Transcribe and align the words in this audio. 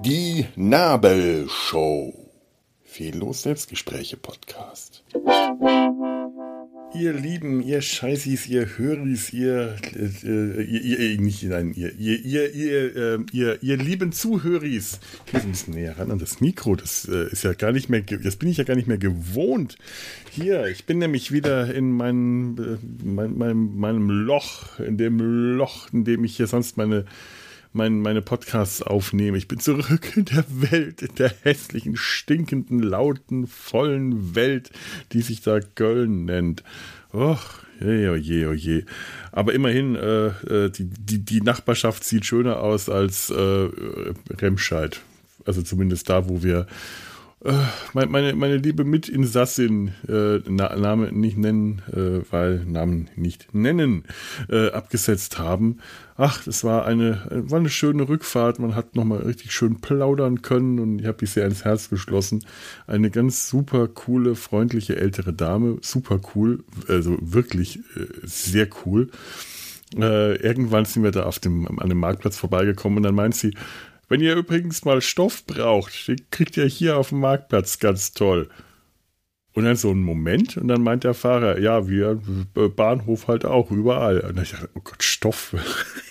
Die 0.00 0.46
Nabelshow. 0.56 2.12
Fehllos 2.82 3.42
Selbstgespräche 3.42 4.16
Podcast. 4.16 5.04
Ihr 6.94 7.12
Lieben, 7.12 7.62
ihr 7.62 7.82
Scheißis, 7.82 8.48
ihr 8.48 8.78
Höris, 8.78 9.32
ihr, 9.34 9.76
äh, 9.94 10.62
ihr, 10.62 10.98
ihr, 10.98 11.20
nicht, 11.20 11.42
nein, 11.42 11.74
ihr, 11.76 11.94
ihr, 11.94 12.54
ihr, 12.54 12.96
äh, 12.96 13.18
ihr, 13.30 13.62
ihr 13.62 13.76
lieben 13.76 14.10
Zuhöris. 14.10 14.98
Ich 15.26 15.32
muss 15.34 15.42
ein 15.44 15.50
bisschen 15.50 15.74
näher 15.74 15.98
ran 15.98 16.10
an 16.10 16.18
das 16.18 16.40
Mikro, 16.40 16.76
das 16.76 17.06
äh, 17.06 17.30
ist 17.30 17.44
ja 17.44 17.52
gar 17.52 17.72
nicht 17.72 17.90
mehr, 17.90 18.00
das 18.00 18.36
bin 18.36 18.48
ich 18.48 18.56
ja 18.56 18.64
gar 18.64 18.74
nicht 18.74 18.88
mehr 18.88 18.96
gewohnt. 18.96 19.76
Hier, 20.30 20.66
ich 20.66 20.86
bin 20.86 20.98
nämlich 20.98 21.30
wieder 21.30 21.72
in 21.72 21.92
meinem, 21.92 22.56
äh, 22.58 23.04
mein, 23.04 23.36
meinem, 23.36 23.78
meinem 23.78 24.10
Loch, 24.10 24.80
in 24.80 24.96
dem 24.96 25.18
Loch, 25.56 25.92
in 25.92 26.04
dem 26.04 26.24
ich 26.24 26.36
hier 26.36 26.46
sonst 26.46 26.78
meine 26.78 27.04
mein, 27.78 28.00
meine 28.00 28.20
Podcasts 28.20 28.82
aufnehme. 28.82 29.38
Ich 29.38 29.48
bin 29.48 29.60
zurück 29.60 30.16
in 30.16 30.26
der 30.26 30.44
Welt, 30.48 31.00
in 31.00 31.14
der 31.14 31.32
hässlichen, 31.42 31.96
stinkenden, 31.96 32.80
lauten, 32.80 33.46
vollen 33.46 34.34
Welt, 34.34 34.70
die 35.12 35.22
sich 35.22 35.40
da 35.40 35.60
Köln 35.60 36.26
nennt. 36.26 36.62
Och, 37.14 37.62
je, 37.80 38.08
oh 38.10 38.16
je, 38.16 38.46
oh 38.46 38.52
je. 38.52 38.84
Aber 39.32 39.54
immerhin, 39.54 39.94
äh, 39.94 40.26
äh, 40.26 40.70
die, 40.70 40.84
die, 40.84 41.20
die 41.20 41.40
Nachbarschaft 41.40 42.04
sieht 42.04 42.26
schöner 42.26 42.60
aus 42.60 42.88
als 42.90 43.30
äh, 43.30 43.68
Remscheid. 44.38 45.00
Also 45.46 45.62
zumindest 45.62 46.10
da, 46.10 46.28
wo 46.28 46.42
wir 46.42 46.66
meine, 47.92 48.34
meine 48.34 48.56
liebe 48.56 48.84
Mitinsassin, 48.84 49.92
äh, 50.08 50.38
Name 50.50 51.12
nicht 51.12 51.38
nennen, 51.38 51.82
äh, 51.92 52.24
weil 52.30 52.64
Namen 52.64 53.08
nicht 53.14 53.54
nennen, 53.54 54.04
äh, 54.48 54.70
abgesetzt 54.70 55.38
haben. 55.38 55.78
Ach, 56.16 56.42
das 56.42 56.64
war 56.64 56.84
eine, 56.84 57.28
war 57.30 57.60
eine 57.60 57.70
schöne 57.70 58.08
Rückfahrt. 58.08 58.58
Man 58.58 58.74
hat 58.74 58.96
nochmal 58.96 59.22
richtig 59.22 59.52
schön 59.52 59.80
plaudern 59.80 60.42
können 60.42 60.80
und 60.80 60.98
ich 60.98 61.06
habe 61.06 61.18
mich 61.20 61.30
sehr 61.30 61.46
ins 61.46 61.64
Herz 61.64 61.90
geschlossen. 61.90 62.44
Eine 62.88 63.10
ganz 63.10 63.48
super 63.48 63.86
coole, 63.86 64.34
freundliche 64.34 64.96
ältere 64.96 65.32
Dame. 65.32 65.78
Super 65.80 66.20
cool, 66.34 66.64
also 66.88 67.16
wirklich 67.20 67.78
äh, 67.96 68.06
sehr 68.24 68.68
cool. 68.84 69.10
Äh, 69.96 70.36
irgendwann 70.42 70.84
sind 70.84 71.02
wir 71.02 71.12
da 71.12 71.22
auf 71.22 71.38
dem, 71.38 71.66
an 71.80 71.88
dem 71.88 71.98
Marktplatz 71.98 72.36
vorbeigekommen 72.36 72.98
und 72.98 73.02
dann 73.04 73.14
meint 73.14 73.34
sie, 73.34 73.54
wenn 74.08 74.20
ihr 74.20 74.34
übrigens 74.34 74.84
mal 74.84 75.00
Stoff 75.00 75.44
braucht, 75.46 76.08
den 76.08 76.30
kriegt 76.30 76.56
ihr 76.56 76.66
hier 76.66 76.96
auf 76.96 77.10
dem 77.10 77.20
Marktplatz 77.20 77.78
ganz 77.78 78.12
toll. 78.12 78.48
Und 79.52 79.64
dann 79.64 79.76
so 79.76 79.90
ein 79.90 80.02
Moment 80.02 80.56
und 80.56 80.68
dann 80.68 80.82
meint 80.82 81.04
der 81.04 81.14
Fahrer, 81.14 81.58
ja, 81.58 81.88
wir 81.88 82.20
äh, 82.56 82.68
Bahnhof 82.68 83.26
halt 83.26 83.44
auch 83.44 83.70
überall. 83.70 84.20
Und 84.20 84.36
dann 84.36 84.44
ich 84.44 84.52
dachte, 84.52 84.70
oh 84.74 84.80
Gott, 84.84 85.02
Stoff. 85.02 85.54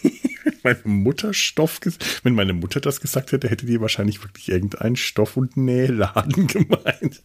meine 0.64 0.82
Mutter 0.84 1.34
Stoff, 1.34 1.80
wenn 2.24 2.36
meine 2.36 2.54
Mutter 2.54 2.82
das 2.82 3.00
gesagt 3.00 3.32
hätte, 3.32 3.50
hätte 3.50 3.66
die 3.66 3.80
wahrscheinlich 3.80 4.22
wirklich 4.22 4.50
irgendeinen 4.50 4.98
Stoff- 4.98 5.38
und 5.38 5.56
Nähladen 5.56 6.48
gemeint. 6.48 7.24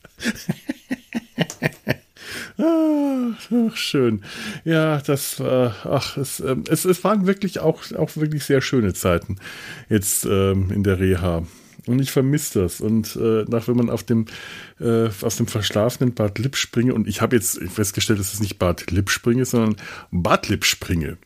Ach, 3.50 3.76
schön. 3.76 4.22
Ja, 4.64 5.00
das 5.00 5.40
war, 5.40 5.76
ach, 5.84 6.16
es, 6.16 6.40
ähm, 6.40 6.64
es, 6.68 6.84
es 6.84 7.02
waren 7.04 7.26
wirklich 7.26 7.60
auch, 7.60 7.82
auch 7.92 8.16
wirklich 8.16 8.44
sehr 8.44 8.60
schöne 8.60 8.94
Zeiten 8.94 9.36
jetzt 9.88 10.24
ähm, 10.24 10.70
in 10.70 10.82
der 10.82 10.98
Reha. 10.98 11.44
Und 11.86 12.00
ich 12.00 12.12
vermisse 12.12 12.62
das. 12.62 12.80
Und 12.80 13.16
äh, 13.16 13.44
nach 13.48 13.66
wenn 13.66 13.76
man 13.76 13.90
auf 13.90 14.04
dem 14.04 14.26
äh, 14.80 15.08
aus 15.20 15.36
dem 15.36 15.46
verschlafenen 15.46 16.14
Bad 16.14 16.38
Lipp 16.38 16.56
springe, 16.56 16.94
und 16.94 17.08
ich 17.08 17.20
habe 17.20 17.34
jetzt 17.36 17.58
festgestellt, 17.70 18.20
dass 18.20 18.32
es 18.32 18.40
nicht 18.40 18.58
Bad 18.58 18.90
Lipp 18.90 19.10
springe, 19.10 19.44
sondern 19.44 19.76
Bad 20.10 20.48
Lipp 20.48 20.64
springe. 20.64 21.18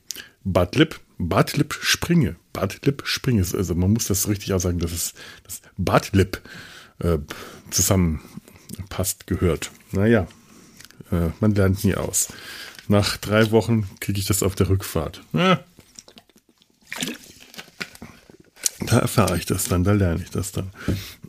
Bad 0.45 0.77
Lipp, 0.77 1.01
Bad 1.19 1.57
Lipp 1.57 1.75
springe. 1.75 2.37
Bad 2.53 2.87
Lipp 2.87 3.03
springe. 3.05 3.41
Also 3.41 3.75
man 3.75 3.93
muss 3.93 4.07
das 4.07 4.28
richtig 4.28 4.55
aussagen, 4.55 4.78
dass 4.78 4.93
es 4.93 5.15
das 5.45 5.61
Bad 5.77 6.13
Lipp 6.15 6.41
äh, 7.01 7.19
zusammenpasst, 7.71 9.27
gehört. 9.27 9.71
Naja, 9.93 10.27
äh, 11.11 11.31
man 11.41 11.55
lernt 11.55 11.84
nie 11.84 11.94
aus. 11.94 12.28
Nach 12.89 13.17
drei 13.17 13.50
Wochen 13.50 13.89
kriege 14.00 14.19
ich 14.19 14.27
das 14.27 14.43
auf 14.43 14.55
der 14.55 14.69
Rückfahrt. 14.69 15.22
Ja. 15.33 15.61
Da 18.81 18.99
erfahre 18.99 19.37
ich 19.37 19.47
das 19.47 19.65
dann, 19.65 19.84
da 19.84 19.93
lerne 19.93 20.22
ich 20.22 20.31
das 20.31 20.53
dann. 20.53 20.71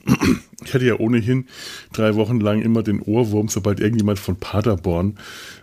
Ich 0.66 0.74
hatte 0.74 0.86
ja 0.86 0.96
ohnehin 1.00 1.48
drei 1.94 2.16
Wochen 2.16 2.42
lang 2.42 2.62
immer 2.62 2.84
den 2.84 3.00
Ohrwurm, 3.00 3.48
sobald 3.48 3.80
irgendjemand 3.80 4.20
von 4.20 4.38
Paderborn 4.38 5.18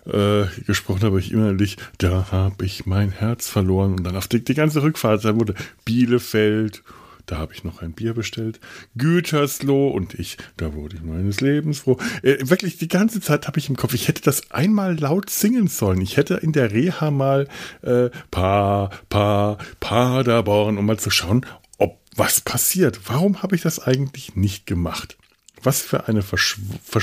äh, 0.06 0.44
gesprochen 0.66 1.02
habe, 1.02 1.18
ich 1.18 1.32
innerlich, 1.32 1.76
da 1.98 2.28
habe 2.30 2.64
ich 2.64 2.86
mein 2.86 3.10
Herz 3.10 3.48
verloren. 3.48 3.94
Und 3.94 4.04
dann 4.04 4.16
auf 4.16 4.28
die, 4.28 4.42
die 4.42 4.54
ganze 4.54 4.82
Rückfahrt, 4.82 5.24
da 5.24 5.34
wurde 5.34 5.54
Bielefeld 5.84 6.84
da 7.26 7.38
habe 7.38 7.54
ich 7.54 7.64
noch 7.64 7.80
ein 7.82 7.92
Bier 7.92 8.14
bestellt. 8.14 8.60
Gütersloh 8.96 9.88
und 9.88 10.14
ich, 10.14 10.36
da 10.56 10.74
wurde 10.74 10.96
ich 10.96 11.02
meines 11.02 11.40
Lebens 11.40 11.80
froh. 11.80 11.98
Äh, 12.22 12.36
wirklich 12.42 12.76
die 12.76 12.88
ganze 12.88 13.20
Zeit 13.20 13.46
habe 13.46 13.58
ich 13.58 13.68
im 13.68 13.76
Kopf, 13.76 13.94
ich 13.94 14.08
hätte 14.08 14.22
das 14.22 14.50
einmal 14.50 14.98
laut 14.98 15.30
singen 15.30 15.68
sollen. 15.68 16.00
Ich 16.00 16.16
hätte 16.16 16.34
in 16.34 16.52
der 16.52 16.72
Reha 16.72 17.10
mal 17.10 17.48
äh, 17.82 18.10
Pa, 18.30 18.90
Pa, 19.08 19.58
Paderborn, 19.80 20.78
um 20.78 20.86
mal 20.86 20.98
zu 20.98 21.10
schauen, 21.10 21.46
ob 21.78 21.98
was 22.16 22.40
passiert. 22.40 23.00
Warum 23.06 23.42
habe 23.42 23.56
ich 23.56 23.62
das 23.62 23.78
eigentlich 23.78 24.36
nicht 24.36 24.66
gemacht? 24.66 25.16
Was 25.62 25.80
für 25.80 26.08
eine 26.08 26.20
verschw 26.20 26.60
ver 26.82 27.00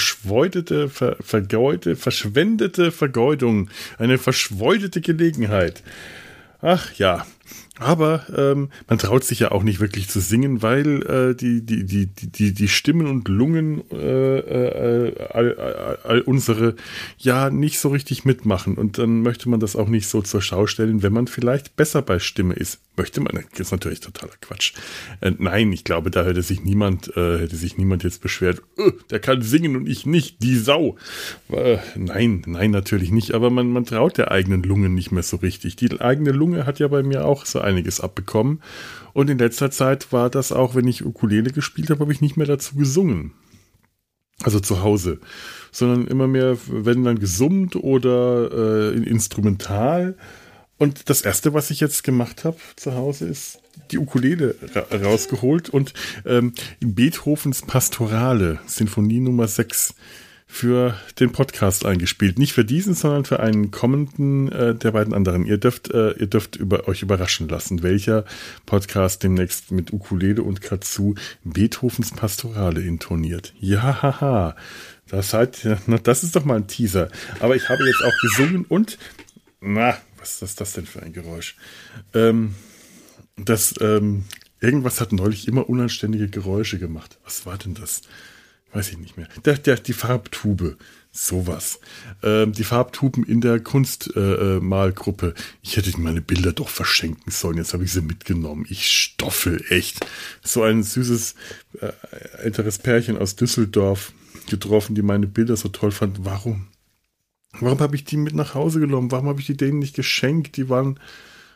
vergeudete, 1.19 1.95
verschwendete 1.95 2.91
Vergeudung. 2.91 3.69
Eine 3.97 4.19
verschweudete 4.19 5.01
Gelegenheit. 5.01 5.81
Ach 6.61 6.93
ja, 6.93 7.25
aber 7.81 8.25
ähm, 8.35 8.69
man 8.87 8.99
traut 8.99 9.23
sich 9.23 9.39
ja 9.39 9.51
auch 9.51 9.63
nicht 9.63 9.79
wirklich 9.79 10.07
zu 10.07 10.19
singen, 10.19 10.61
weil 10.61 11.01
äh, 11.03 11.35
die, 11.35 11.65
die, 11.65 11.85
die, 11.85 12.05
die, 12.07 12.53
die 12.53 12.67
Stimmen 12.67 13.07
und 13.07 13.27
Lungen 13.27 13.83
äh, 13.91 14.37
äh, 14.37 15.13
all, 15.29 15.55
all, 15.57 15.99
all 16.03 16.21
unsere 16.21 16.75
ja 17.17 17.49
nicht 17.49 17.79
so 17.79 17.89
richtig 17.89 18.23
mitmachen. 18.23 18.75
Und 18.75 18.97
dann 18.97 19.21
möchte 19.21 19.49
man 19.49 19.59
das 19.59 19.75
auch 19.75 19.87
nicht 19.87 20.07
so 20.07 20.21
zur 20.21 20.41
Schau 20.41 20.67
stellen, 20.67 21.03
wenn 21.03 21.13
man 21.13 21.27
vielleicht 21.27 21.75
besser 21.75 22.01
bei 22.01 22.19
Stimme 22.19 22.53
ist. 22.53 22.79
Möchte 22.97 23.21
man, 23.21 23.33
das 23.51 23.59
ist 23.59 23.71
natürlich 23.71 24.01
totaler 24.01 24.33
Quatsch. 24.41 24.73
Äh, 25.21 25.31
nein, 25.37 25.71
ich 25.71 25.83
glaube, 25.83 26.11
da 26.11 26.25
hätte 26.25 26.41
sich 26.41 26.63
niemand, 26.63 27.15
äh, 27.15 27.39
hätte 27.39 27.55
sich 27.55 27.77
niemand 27.77 28.03
jetzt 28.03 28.21
beschwert, 28.21 28.61
äh, 28.77 28.91
der 29.09 29.19
kann 29.19 29.41
singen 29.41 29.75
und 29.75 29.87
ich 29.87 30.05
nicht, 30.05 30.43
die 30.43 30.57
Sau. 30.57 30.97
Äh, 31.49 31.77
nein, 31.95 32.43
nein, 32.45 32.71
natürlich 32.71 33.11
nicht. 33.11 33.33
Aber 33.33 33.49
man, 33.49 33.71
man 33.71 33.85
traut 33.85 34.17
der 34.17 34.31
eigenen 34.31 34.61
Lunge 34.63 34.89
nicht 34.89 35.11
mehr 35.11 35.23
so 35.23 35.37
richtig. 35.37 35.77
Die 35.77 36.01
eigene 36.01 36.31
Lunge 36.31 36.65
hat 36.65 36.79
ja 36.79 36.87
bei 36.89 37.01
mir 37.01 37.25
auch 37.25 37.45
so 37.45 37.61
einiges 37.71 37.99
abbekommen. 37.99 38.61
Und 39.13 39.29
in 39.29 39.37
letzter 39.37 39.71
Zeit 39.71 40.11
war 40.11 40.29
das 40.29 40.51
auch, 40.51 40.75
wenn 40.75 40.87
ich 40.87 41.05
Ukulele 41.05 41.51
gespielt 41.51 41.89
habe, 41.89 42.01
habe 42.01 42.13
ich 42.13 42.21
nicht 42.21 42.37
mehr 42.37 42.47
dazu 42.47 42.75
gesungen. 42.75 43.33
Also 44.43 44.59
zu 44.59 44.83
Hause. 44.83 45.19
Sondern 45.71 46.07
immer 46.07 46.27
mehr, 46.27 46.57
wenn 46.67 47.03
dann 47.03 47.19
gesummt 47.19 47.75
oder 47.75 48.93
äh, 48.93 48.97
instrumental. 48.97 50.17
Und 50.77 51.09
das 51.09 51.21
erste, 51.21 51.53
was 51.53 51.69
ich 51.69 51.79
jetzt 51.79 52.03
gemacht 52.03 52.43
habe 52.43 52.57
zu 52.75 52.95
Hause, 52.95 53.27
ist 53.27 53.59
die 53.91 53.99
Ukulele 53.99 54.55
ra 54.73 54.85
rausgeholt 54.97 55.69
und 55.69 55.93
ähm, 56.25 56.53
Beethovens 56.79 57.61
Pastorale, 57.61 58.59
Sinfonie 58.65 59.19
Nummer 59.19 59.47
6 59.47 59.93
für 60.51 60.99
den 61.17 61.31
Podcast 61.31 61.85
eingespielt. 61.85 62.37
Nicht 62.37 62.51
für 62.51 62.65
diesen, 62.65 62.93
sondern 62.93 63.23
für 63.23 63.39
einen 63.39 63.71
kommenden 63.71 64.51
äh, 64.51 64.75
der 64.75 64.91
beiden 64.91 65.13
anderen. 65.13 65.45
Ihr 65.45 65.57
dürft, 65.57 65.89
äh, 65.91 66.11
ihr 66.11 66.27
dürft 66.27 66.57
über, 66.57 66.89
euch 66.89 67.01
überraschen 67.01 67.47
lassen, 67.47 67.83
welcher 67.83 68.25
Podcast 68.65 69.23
demnächst 69.23 69.71
mit 69.71 69.93
Ukulele 69.93 70.43
und 70.43 70.61
Katsu 70.61 71.15
Beethovens 71.45 72.11
Pastorale 72.11 72.81
intoniert. 72.81 73.53
Ja, 73.61 74.01
haha. 74.01 74.57
Das, 75.07 75.33
halt, 75.33 75.65
das 76.03 76.23
ist 76.23 76.35
doch 76.35 76.43
mal 76.43 76.57
ein 76.57 76.67
Teaser. 76.67 77.07
Aber 77.39 77.55
ich 77.55 77.69
habe 77.69 77.85
jetzt 77.85 78.03
auch 78.03 78.21
gesungen 78.21 78.65
und, 78.65 78.97
na, 79.61 79.97
was 80.19 80.41
ist 80.41 80.59
das 80.59 80.73
denn 80.73 80.85
für 80.85 81.01
ein 81.01 81.13
Geräusch? 81.13 81.55
Ähm, 82.13 82.55
das, 83.37 83.73
ähm, 83.79 84.25
irgendwas 84.59 84.99
hat 84.99 85.13
neulich 85.13 85.47
immer 85.47 85.69
unanständige 85.69 86.27
Geräusche 86.27 86.77
gemacht. 86.77 87.17
Was 87.23 87.45
war 87.45 87.57
denn 87.57 87.73
das? 87.73 88.01
Weiß 88.73 88.91
ich 88.91 88.97
nicht 88.97 89.17
mehr. 89.17 89.27
Der, 89.45 89.57
der, 89.57 89.77
die 89.77 89.93
Farbtube. 89.93 90.77
Sowas. 91.13 91.81
Ähm, 92.23 92.53
die 92.53 92.63
Farbtuben 92.63 93.25
in 93.25 93.41
der 93.41 93.59
Kunstmalgruppe. 93.59 95.27
Äh, 95.27 95.41
ich 95.61 95.75
hätte 95.75 95.99
meine 95.99 96.21
Bilder 96.21 96.53
doch 96.53 96.69
verschenken 96.69 97.31
sollen. 97.31 97.57
Jetzt 97.57 97.73
habe 97.73 97.83
ich 97.83 97.91
sie 97.91 98.01
mitgenommen. 98.01 98.65
Ich 98.69 98.89
stoffel 98.89 99.61
echt. 99.67 100.05
So 100.41 100.63
ein 100.63 100.83
süßes 100.83 101.35
äh, 101.81 101.91
älteres 102.37 102.79
Pärchen 102.79 103.17
aus 103.17 103.35
Düsseldorf 103.35 104.13
getroffen, 104.49 104.95
die 104.95 105.01
meine 105.01 105.27
Bilder 105.27 105.57
so 105.57 105.67
toll 105.67 105.91
fand. 105.91 106.23
Warum? 106.23 106.67
Warum 107.59 107.79
habe 107.79 107.97
ich 107.97 108.05
die 108.05 108.17
mit 108.17 108.33
nach 108.33 108.55
Hause 108.55 108.79
genommen? 108.79 109.11
Warum 109.11 109.27
habe 109.27 109.41
ich 109.41 109.47
die 109.47 109.57
denen 109.57 109.79
nicht 109.79 109.95
geschenkt? 109.95 110.55
Die 110.55 110.69
waren. 110.69 110.97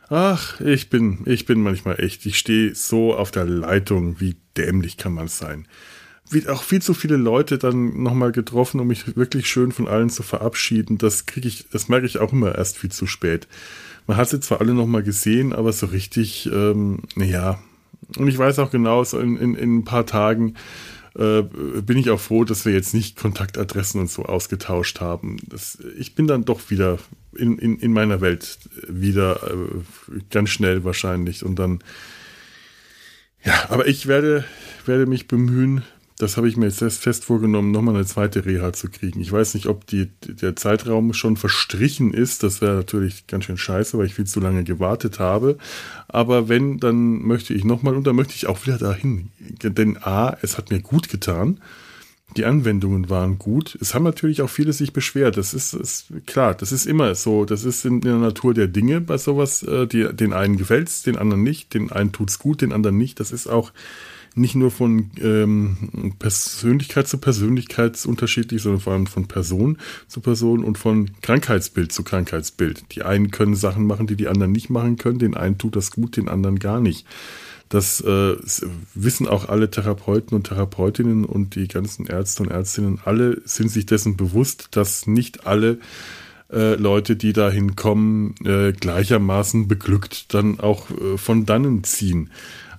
Ach, 0.09 0.59
ich 0.59 0.89
bin, 0.89 1.23
ich 1.25 1.45
bin 1.45 1.61
manchmal 1.61 2.00
echt. 2.01 2.25
Ich 2.25 2.38
stehe 2.38 2.75
so 2.75 3.15
auf 3.15 3.31
der 3.31 3.45
Leitung. 3.45 4.19
Wie 4.19 4.35
dämlich 4.57 4.97
kann 4.97 5.13
man 5.13 5.29
sein? 5.29 5.65
Auch 6.48 6.63
viel 6.63 6.81
zu 6.81 6.94
viele 6.94 7.18
Leute 7.18 7.57
dann 7.57 8.01
nochmal 8.01 8.31
getroffen, 8.31 8.80
um 8.80 8.88
mich 8.88 9.16
wirklich 9.16 9.48
schön 9.48 9.72
von 9.72 9.88
allen 9.88 10.10
zu 10.10 10.24
verabschieden. 10.24 10.98
Das 10.98 11.25
kriege 11.25 11.48
ich, 11.48 11.69
das 11.69 11.88
merke 11.88 12.06
ich 12.06 12.18
auch 12.18 12.33
immer 12.33 12.56
erst 12.56 12.77
viel 12.77 12.92
zu 12.92 13.07
spät. 13.07 13.48
Man 14.07 14.18
hat 14.18 14.30
sie 14.30 14.39
zwar 14.39 14.62
alle 14.62 14.74
nochmal 14.74 15.04
gesehen, 15.04 15.54
aber 15.54 15.72
so 15.72 15.88
richtig, 15.88 16.48
ähm, 16.51 17.00
naja. 17.16 17.60
Und 18.18 18.27
ich 18.27 18.38
weiß 18.38 18.60
auch 18.60 18.72
genau, 18.72 19.04
so 19.04 19.19
in, 19.19 19.38
in, 19.38 19.56
in 19.56 19.77
ein 19.77 19.86
paar 19.86 20.06
Tagen 20.06 20.56
äh, 21.16 21.42
bin 21.42 21.98
ich 21.98 22.10
auch 22.10 22.19
froh, 22.19 22.44
dass 22.44 22.66
wir 22.66 22.74
jetzt 22.74 22.94
nicht 22.94 23.18
Kontaktadressen 23.18 24.01
und 24.01 24.10
so 24.10 24.25
ausgetauscht 24.25 25.01
haben. 25.01 25.38
Das, 25.48 25.78
ich 25.98 26.13
bin 26.13 26.28
dann 26.28 26.45
doch 26.45 26.69
wieder 26.69 27.00
in, 27.36 27.57
in, 27.57 27.80
in 27.80 27.94
meiner 27.94 28.21
Welt 28.21 28.60
wieder 28.88 29.42
äh, 29.44 30.19
ganz 30.30 30.50
schnell 30.50 30.83
wahrscheinlich 30.83 31.44
und 31.44 31.57
dann 31.57 31.80
ja, 33.45 33.68
aber 33.69 33.88
ich 33.88 34.07
werde, 34.07 34.44
werde 34.88 35.06
mich 35.06 35.28
bemühen, 35.28 35.83
das 36.17 36.38
habe 36.38 36.47
ich 36.47 36.56
mir 36.56 36.67
jetzt 36.67 36.79
fest 36.79 37.25
vorgenommen, 37.25 37.71
nochmal 37.71 37.95
eine 37.95 38.06
zweite 38.06 38.45
Reha 38.45 38.71
zu 38.71 38.89
kriegen. 38.89 39.19
Ich 39.19 39.31
weiß 39.31 39.53
nicht, 39.53 39.67
ob 39.67 39.85
die, 39.85 40.09
der 40.23 40.56
Zeitraum 40.56 41.13
schon 41.13 41.35
verstrichen 41.35 42.13
ist. 42.13 42.41
Das 42.41 42.62
wäre 42.62 42.75
natürlich 42.75 43.27
ganz 43.27 43.45
schön 43.45 43.57
scheiße, 43.57 43.97
weil 43.97 44.06
ich 44.06 44.13
viel 44.13 44.25
zu 44.25 44.39
lange 44.39 44.63
gewartet 44.63 45.19
habe. 45.19 45.57
Aber 46.07 46.47
wenn, 46.47 46.79
dann 46.79 47.21
möchte 47.23 47.53
ich 47.53 47.65
nochmal 47.65 47.95
und 47.95 48.07
dann 48.07 48.15
möchte 48.15 48.33
ich 48.33 48.47
auch 48.47 48.65
wieder 48.65 48.77
dahin. 48.77 49.29
Denn 49.62 49.97
A, 49.97 50.38
es 50.41 50.57
hat 50.57 50.71
mir 50.71 50.79
gut 50.79 51.09
getan. 51.09 51.59
Die 52.38 52.45
Anwendungen 52.45 53.09
waren 53.09 53.38
gut. 53.38 53.77
Es 53.81 53.94
haben 53.94 54.03
natürlich 54.03 54.41
auch 54.41 54.50
viele 54.50 54.71
sich 54.71 54.94
beschwert. 54.94 55.35
Das 55.35 55.53
ist, 55.53 55.73
ist 55.73 56.07
klar, 56.25 56.56
das 56.56 56.71
ist 56.71 56.85
immer 56.85 57.13
so. 57.15 57.44
Das 57.44 57.65
ist 57.65 57.83
in, 57.83 58.00
der 58.00 58.15
Natur 58.15 58.53
der 58.53 58.68
Dinge 58.68 59.01
bei 59.01 59.18
sowas. 59.18 59.63
Äh, 59.63 59.85
die, 59.85 60.07
den 60.13 60.31
einen 60.31 60.56
gefällt's, 60.56 61.03
den 61.03 61.18
anderen 61.18 61.44
nicht. 61.44 61.73
Den 61.73 61.91
einen 61.91 62.13
tut's 62.13 62.39
gut, 62.39 62.61
den 62.61 62.71
anderen 62.71 62.97
nicht. 62.97 63.19
Das 63.19 63.33
ist 63.33 63.47
auch 63.47 63.73
nicht 64.35 64.55
nur 64.55 64.69
von 64.69 65.11
ähm, 65.21 66.13
Persönlichkeit 66.19 67.07
zu 67.07 67.17
Persönlichkeit 67.17 68.05
unterschiedlich, 68.05 68.61
sondern 68.61 68.81
vor 68.81 68.93
allem 68.93 69.07
von 69.07 69.27
Person 69.27 69.77
zu 70.07 70.19
Person 70.19 70.63
und 70.63 70.77
von 70.77 71.11
Krankheitsbild 71.21 71.91
zu 71.91 72.03
Krankheitsbild. 72.03 72.95
Die 72.95 73.03
einen 73.03 73.31
können 73.31 73.55
Sachen 73.55 73.87
machen, 73.87 74.07
die 74.07 74.15
die 74.15 74.27
anderen 74.27 74.51
nicht 74.51 74.69
machen 74.69 74.97
können. 74.97 75.19
Den 75.19 75.35
einen 75.35 75.57
tut 75.57 75.75
das 75.75 75.91
gut, 75.91 76.17
den 76.17 76.27
anderen 76.27 76.59
gar 76.59 76.81
nicht. 76.81 77.07
Das 77.69 77.99
äh, 78.01 78.35
wissen 78.93 79.27
auch 79.27 79.49
alle 79.49 79.71
Therapeuten 79.71 80.35
und 80.35 80.47
Therapeutinnen 80.47 81.25
und 81.25 81.55
die 81.55 81.67
ganzen 81.67 82.05
Ärzte 82.05 82.43
und 82.43 82.49
Ärztinnen. 82.51 82.99
Alle 83.03 83.41
sind 83.45 83.69
sich 83.69 83.85
dessen 83.85 84.17
bewusst, 84.17 84.69
dass 84.71 85.07
nicht 85.07 85.47
alle 85.47 85.79
äh, 86.51 86.75
Leute, 86.75 87.15
die 87.15 87.33
dahin 87.33 87.75
kommen, 87.75 88.35
äh, 88.43 88.71
gleichermaßen 88.71 89.67
beglückt 89.67 90.33
dann 90.33 90.59
auch 90.59 90.91
äh, 90.91 91.17
von 91.17 91.45
dannen 91.45 91.83
ziehen. 91.83 92.29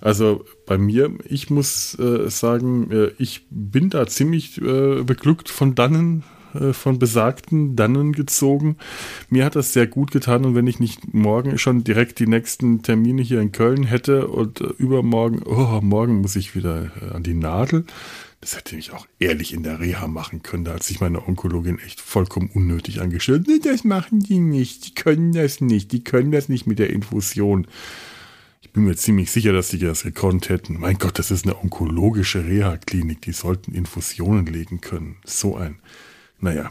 Also 0.00 0.44
bei 0.66 0.78
mir, 0.78 1.10
ich 1.25 1.50
muss 1.50 1.98
äh, 1.98 2.28
sagen, 2.31 2.90
äh, 2.90 3.10
ich 3.19 3.46
bin 3.50 3.90
da 3.90 4.06
ziemlich 4.06 4.60
äh, 4.60 5.02
beglückt 5.02 5.48
von 5.48 5.75
dannen, 5.75 6.25
äh, 6.54 6.72
von 6.72 6.98
besagten 6.98 7.76
dannen 7.76 8.12
gezogen. 8.12 8.76
Mir 9.31 9.44
hat 9.44 9.56
das 9.56 9.72
sehr 9.72 9.87
gut 9.87 10.10
getan 10.10 10.44
und 10.44 10.54
wenn 10.54 10.66
ich 10.66 10.81
nicht 10.81 11.14
morgen 11.14 11.58
schon 11.58 11.84
direkt 11.84 12.19
die 12.19 12.26
nächsten 12.26 12.82
Termine 12.82 13.22
hier 13.22 13.40
in 13.40 13.52
Köln 13.52 13.84
hätte 13.84 14.28
und 14.28 14.60
äh, 14.60 14.64
übermorgen, 14.78 15.43
oh, 15.44 15.81
morgen 15.82 16.20
muss 16.20 16.37
ich 16.37 16.54
wieder 16.54 16.90
äh, 17.00 17.14
an 17.14 17.22
die 17.22 17.34
Nadel. 17.34 17.84
Das 18.40 18.54
hätte 18.56 18.76
ich 18.76 18.92
auch 18.92 19.06
ehrlich 19.19 19.52
in 19.52 19.62
der 19.62 19.81
Reha 19.81 20.06
machen 20.06 20.42
können. 20.42 20.64
Da 20.64 20.75
hat 20.75 20.82
sich 20.82 21.00
meine 21.00 21.26
Onkologin 21.26 21.78
echt 21.78 22.00
vollkommen 22.00 22.50
unnötig 22.52 23.00
angestellt. 23.00 23.46
Nee, 23.49 23.58
das 23.62 23.82
machen 23.82 24.20
die 24.20 24.38
nicht. 24.38 24.87
Die 24.87 24.94
können 24.94 25.32
das 25.32 25.60
nicht. 25.60 25.90
Die 25.90 26.04
können 26.04 26.31
das 26.31 26.49
nicht 26.49 26.66
mit 26.66 26.78
der 26.78 26.90
Infusion. 26.90 27.66
Ich 28.60 28.72
bin 28.72 28.84
mir 28.84 28.96
ziemlich 28.96 29.30
sicher, 29.30 29.52
dass 29.52 29.68
die 29.68 29.78
das 29.78 30.02
gekonnt 30.02 30.48
hätten. 30.48 30.78
Mein 30.78 30.98
Gott, 30.98 31.18
das 31.18 31.30
ist 31.30 31.44
eine 31.44 31.58
onkologische 31.58 32.44
Reha-Klinik. 32.44 33.22
Die 33.22 33.32
sollten 33.32 33.74
Infusionen 33.74 34.46
legen 34.46 34.80
können. 34.80 35.16
So 35.24 35.56
ein. 35.56 35.78
Naja. 36.40 36.70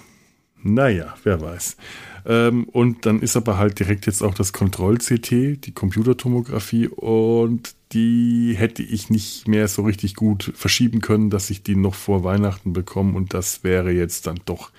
Naja, 0.68 1.14
wer 1.24 1.42
weiß. 1.42 1.78
Ähm, 2.26 2.64
und 2.64 3.06
dann 3.06 3.22
ist 3.22 3.38
aber 3.38 3.60
halt 3.60 3.78
direkt 3.78 4.08
jetzt 4.08 4.24
auch 4.24 4.34
das 4.34 4.52
Kontroll-CT, 4.52 5.64
die 5.64 5.74
Computertomographie, 5.76 6.88
und 6.88 7.76
die 7.92 8.56
hätte 8.58 8.82
ich 8.82 9.12
nicht 9.12 9.48
mehr 9.48 9.68
so 9.68 9.84
richtig 9.84 10.16
gut 10.16 10.52
verschieben 10.56 11.02
können, 11.02 11.30
dass 11.30 11.52
ich 11.52 11.62
die 11.62 11.76
noch 11.76 11.94
vor 11.94 12.24
Weihnachten 12.24 12.74
bekomme. 12.74 13.16
Und 13.16 13.36
das 13.36 13.64
wäre 13.64 13.92
jetzt 13.92 14.26
dann 14.26 14.40
doch 14.46 14.72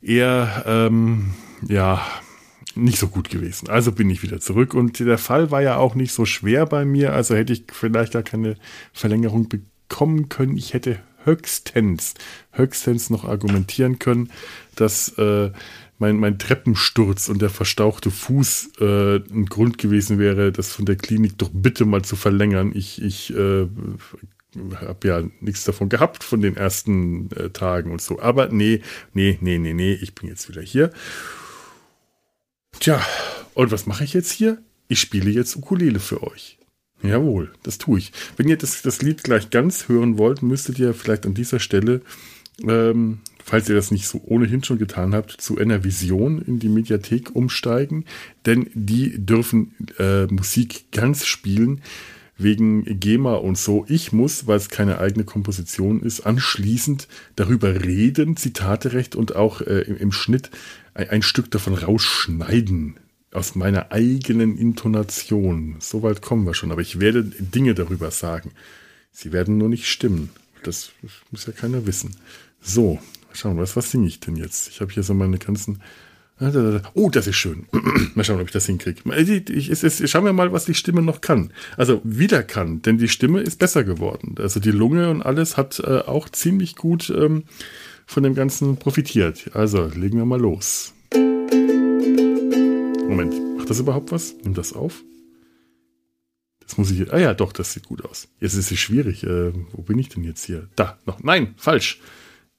eher, 0.00 0.64
ähm, 0.66 1.34
ja, 1.66 2.06
nicht 2.74 2.98
so 2.98 3.08
gut 3.08 3.30
gewesen. 3.30 3.68
Also 3.68 3.92
bin 3.92 4.10
ich 4.10 4.22
wieder 4.22 4.40
zurück 4.40 4.74
und 4.74 4.98
der 4.98 5.18
Fall 5.18 5.50
war 5.50 5.62
ja 5.62 5.76
auch 5.76 5.94
nicht 5.94 6.12
so 6.12 6.24
schwer 6.24 6.66
bei 6.66 6.84
mir, 6.84 7.12
also 7.12 7.34
hätte 7.34 7.52
ich 7.52 7.64
vielleicht 7.72 8.12
gar 8.12 8.22
keine 8.22 8.56
Verlängerung 8.92 9.48
bekommen 9.48 10.28
können. 10.28 10.56
Ich 10.56 10.74
hätte 10.74 11.00
höchstens, 11.24 12.14
höchstens 12.50 13.10
noch 13.10 13.24
argumentieren 13.24 13.98
können, 13.98 14.30
dass 14.74 15.10
äh, 15.18 15.50
mein, 15.98 16.16
mein 16.16 16.38
Treppensturz 16.38 17.28
und 17.28 17.40
der 17.40 17.50
verstauchte 17.50 18.10
Fuß 18.10 18.72
äh, 18.80 19.16
ein 19.16 19.46
Grund 19.46 19.78
gewesen 19.78 20.18
wäre, 20.18 20.50
das 20.50 20.72
von 20.72 20.84
der 20.84 20.96
Klinik 20.96 21.38
doch 21.38 21.50
bitte 21.52 21.84
mal 21.84 22.02
zu 22.02 22.16
verlängern. 22.16 22.72
Ich, 22.74 23.00
ich 23.00 23.32
äh, 23.34 23.68
habe 24.74 25.08
ja 25.08 25.22
nichts 25.40 25.64
davon 25.64 25.88
gehabt 25.88 26.24
von 26.24 26.40
den 26.40 26.56
ersten 26.56 27.30
äh, 27.32 27.50
Tagen 27.50 27.92
und 27.92 28.02
so. 28.02 28.20
Aber 28.20 28.48
nee, 28.48 28.82
nee, 29.14 29.38
nee, 29.40 29.58
nee, 29.58 29.74
nee, 29.74 29.92
ich 29.92 30.14
bin 30.14 30.28
jetzt 30.28 30.48
wieder 30.48 30.62
hier. 30.62 30.90
Tja, 32.80 33.04
und 33.54 33.70
was 33.70 33.86
mache 33.86 34.04
ich 34.04 34.12
jetzt 34.12 34.32
hier? 34.32 34.58
Ich 34.88 35.00
spiele 35.00 35.30
jetzt 35.30 35.56
Ukulele 35.56 36.00
für 36.00 36.22
euch. 36.22 36.58
Jawohl, 37.02 37.52
das 37.62 37.78
tue 37.78 37.98
ich. 37.98 38.12
Wenn 38.36 38.48
ihr 38.48 38.56
das, 38.56 38.82
das 38.82 39.02
Lied 39.02 39.24
gleich 39.24 39.50
ganz 39.50 39.88
hören 39.88 40.18
wollt, 40.18 40.42
müsstet 40.42 40.78
ihr 40.78 40.94
vielleicht 40.94 41.26
an 41.26 41.34
dieser 41.34 41.58
Stelle, 41.58 42.02
ähm, 42.66 43.20
falls 43.42 43.68
ihr 43.68 43.74
das 43.74 43.90
nicht 43.90 44.06
so 44.06 44.20
ohnehin 44.24 44.62
schon 44.62 44.78
getan 44.78 45.14
habt, 45.14 45.32
zu 45.32 45.58
einer 45.58 45.84
Vision 45.84 46.40
in 46.40 46.58
die 46.58 46.68
Mediathek 46.68 47.34
umsteigen, 47.34 48.04
denn 48.46 48.70
die 48.74 49.24
dürfen 49.24 49.74
äh, 49.98 50.26
Musik 50.26 50.92
ganz 50.92 51.26
spielen 51.26 51.82
wegen 52.38 52.84
GEMA 53.00 53.34
und 53.34 53.58
so. 53.58 53.84
Ich 53.88 54.12
muss, 54.12 54.46
weil 54.46 54.56
es 54.56 54.68
keine 54.68 54.98
eigene 54.98 55.24
Komposition 55.24 56.02
ist, 56.02 56.20
anschließend 56.20 57.08
darüber 57.36 57.84
reden, 57.84 58.36
Zitaterecht 58.36 59.16
und 59.16 59.36
auch 59.36 59.60
äh, 59.60 59.82
im, 59.82 59.96
im, 59.96 60.12
Schnitt 60.12 60.50
ein, 60.94 61.22
Stück 61.22 61.50
davon 61.50 61.74
rausschneiden. 61.74 62.96
Aus 63.32 63.54
meiner 63.54 63.92
eigenen 63.92 64.58
Intonation. 64.58 65.76
Soweit 65.78 66.20
kommen 66.20 66.44
wir 66.44 66.52
schon. 66.52 66.70
Aber 66.70 66.82
ich 66.82 67.00
werde 67.00 67.24
Dinge 67.24 67.74
darüber 67.74 68.10
sagen. 68.10 68.52
Sie 69.10 69.32
werden 69.32 69.56
nur 69.56 69.70
nicht 69.70 69.86
stimmen. 69.86 70.30
Das 70.64 70.92
muss 71.30 71.46
ja 71.46 71.52
keiner 71.52 71.86
wissen. 71.86 72.14
So, 72.60 73.00
schauen 73.32 73.56
wir, 73.56 73.62
was, 73.62 73.74
was 73.74 73.90
singe 73.90 74.06
ich 74.06 74.20
denn 74.20 74.36
jetzt? 74.36 74.68
Ich 74.68 74.80
habe 74.80 74.92
hier 74.92 75.02
so 75.02 75.14
meine 75.14 75.38
ganzen 75.38 75.80
Oh, 76.94 77.08
das 77.08 77.28
ist 77.28 77.36
schön. 77.36 77.66
mal 78.14 78.24
schauen, 78.24 78.40
ob 78.40 78.46
ich 78.46 78.52
das 78.52 78.66
hinkriege. 78.66 79.02
Schauen 80.08 80.24
wir 80.24 80.32
mal, 80.32 80.52
was 80.52 80.64
die 80.64 80.74
Stimme 80.74 81.02
noch 81.02 81.20
kann. 81.20 81.52
Also 81.76 82.00
wieder 82.04 82.42
kann, 82.42 82.82
denn 82.82 82.98
die 82.98 83.08
Stimme 83.08 83.40
ist 83.40 83.58
besser 83.60 83.84
geworden. 83.84 84.34
Also 84.38 84.58
die 84.58 84.72
Lunge 84.72 85.08
und 85.10 85.22
alles 85.22 85.56
hat 85.56 85.78
äh, 85.78 85.98
auch 86.00 86.28
ziemlich 86.28 86.74
gut 86.74 87.10
ähm, 87.10 87.44
von 88.12 88.22
dem 88.22 88.34
Ganzen 88.34 88.76
profitiert. 88.76 89.50
Also 89.54 89.86
legen 89.86 90.18
wir 90.18 90.24
mal 90.24 90.40
los. 90.40 90.92
Moment, 93.08 93.56
macht 93.56 93.70
das 93.70 93.80
überhaupt 93.80 94.12
was? 94.12 94.34
Nimm 94.44 94.54
das 94.54 94.72
auf. 94.72 95.02
Das 96.60 96.78
muss 96.78 96.90
ich. 96.90 97.12
Ah 97.12 97.18
ja, 97.18 97.34
doch, 97.34 97.52
das 97.52 97.72
sieht 97.72 97.86
gut 97.86 98.04
aus. 98.04 98.28
Jetzt 98.40 98.54
ist 98.54 98.70
es 98.70 98.78
schwierig. 98.78 99.24
Äh, 99.24 99.52
wo 99.72 99.82
bin 99.82 99.98
ich 99.98 100.08
denn 100.08 100.24
jetzt 100.24 100.44
hier? 100.44 100.68
Da, 100.76 100.98
noch. 101.04 101.22
Nein, 101.22 101.54
falsch. 101.56 102.00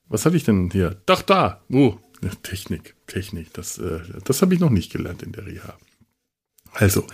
Was 0.08 0.26
hatte 0.26 0.36
ich 0.36 0.44
denn 0.44 0.70
hier? 0.72 1.02
Doch, 1.06 1.22
da. 1.22 1.62
Oh, 1.72 1.98
Technik, 2.44 2.96
Technik, 3.08 3.54
das, 3.54 3.78
äh, 3.78 4.00
das 4.24 4.42
habe 4.42 4.54
ich 4.54 4.60
noch 4.60 4.70
nicht 4.70 4.92
gelernt 4.92 5.24
in 5.24 5.32
der 5.32 5.46
Reha. 5.46 5.78
Also, 6.74 7.06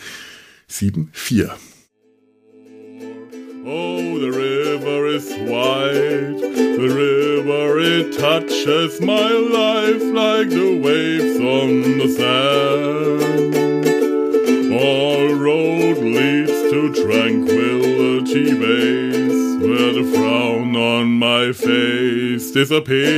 7, 0.67 1.10
4. 1.13 1.55
Oh, 3.66 4.18
the 4.18 4.32
river 4.32 5.06
is 5.08 5.30
white. 5.32 6.39
The 6.39 6.88
river, 6.88 7.80
it 7.80 8.18
touches 8.18 9.01
my 9.01 9.30
life 9.32 10.01
like 10.01 10.50
the 10.50 10.80
waves 10.82 11.39
on 11.42 11.98
the 11.98 12.08
sand. 12.08 13.56
All 14.74 15.34
road 15.34 15.98
leads 15.98 16.72
to 16.72 16.94
tranquility 17.04 18.54
base, 18.54 19.58
where 19.62 19.92
the 19.94 20.04
frown 20.13 20.75
on 20.78 21.12
my 21.12 21.51
face 21.51 22.51
disappears. 22.51 23.10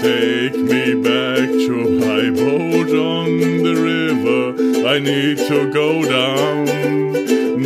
Take 0.00 0.54
me 0.54 0.94
back 0.94 1.48
to 1.66 1.74
my 1.98 2.30
boat 2.30 2.90
on 2.94 3.38
the 3.64 3.74
river. 3.74 4.54
I 4.86 5.00
need 5.00 5.38
to 5.38 5.70
go 5.72 6.02
down, 6.08 6.66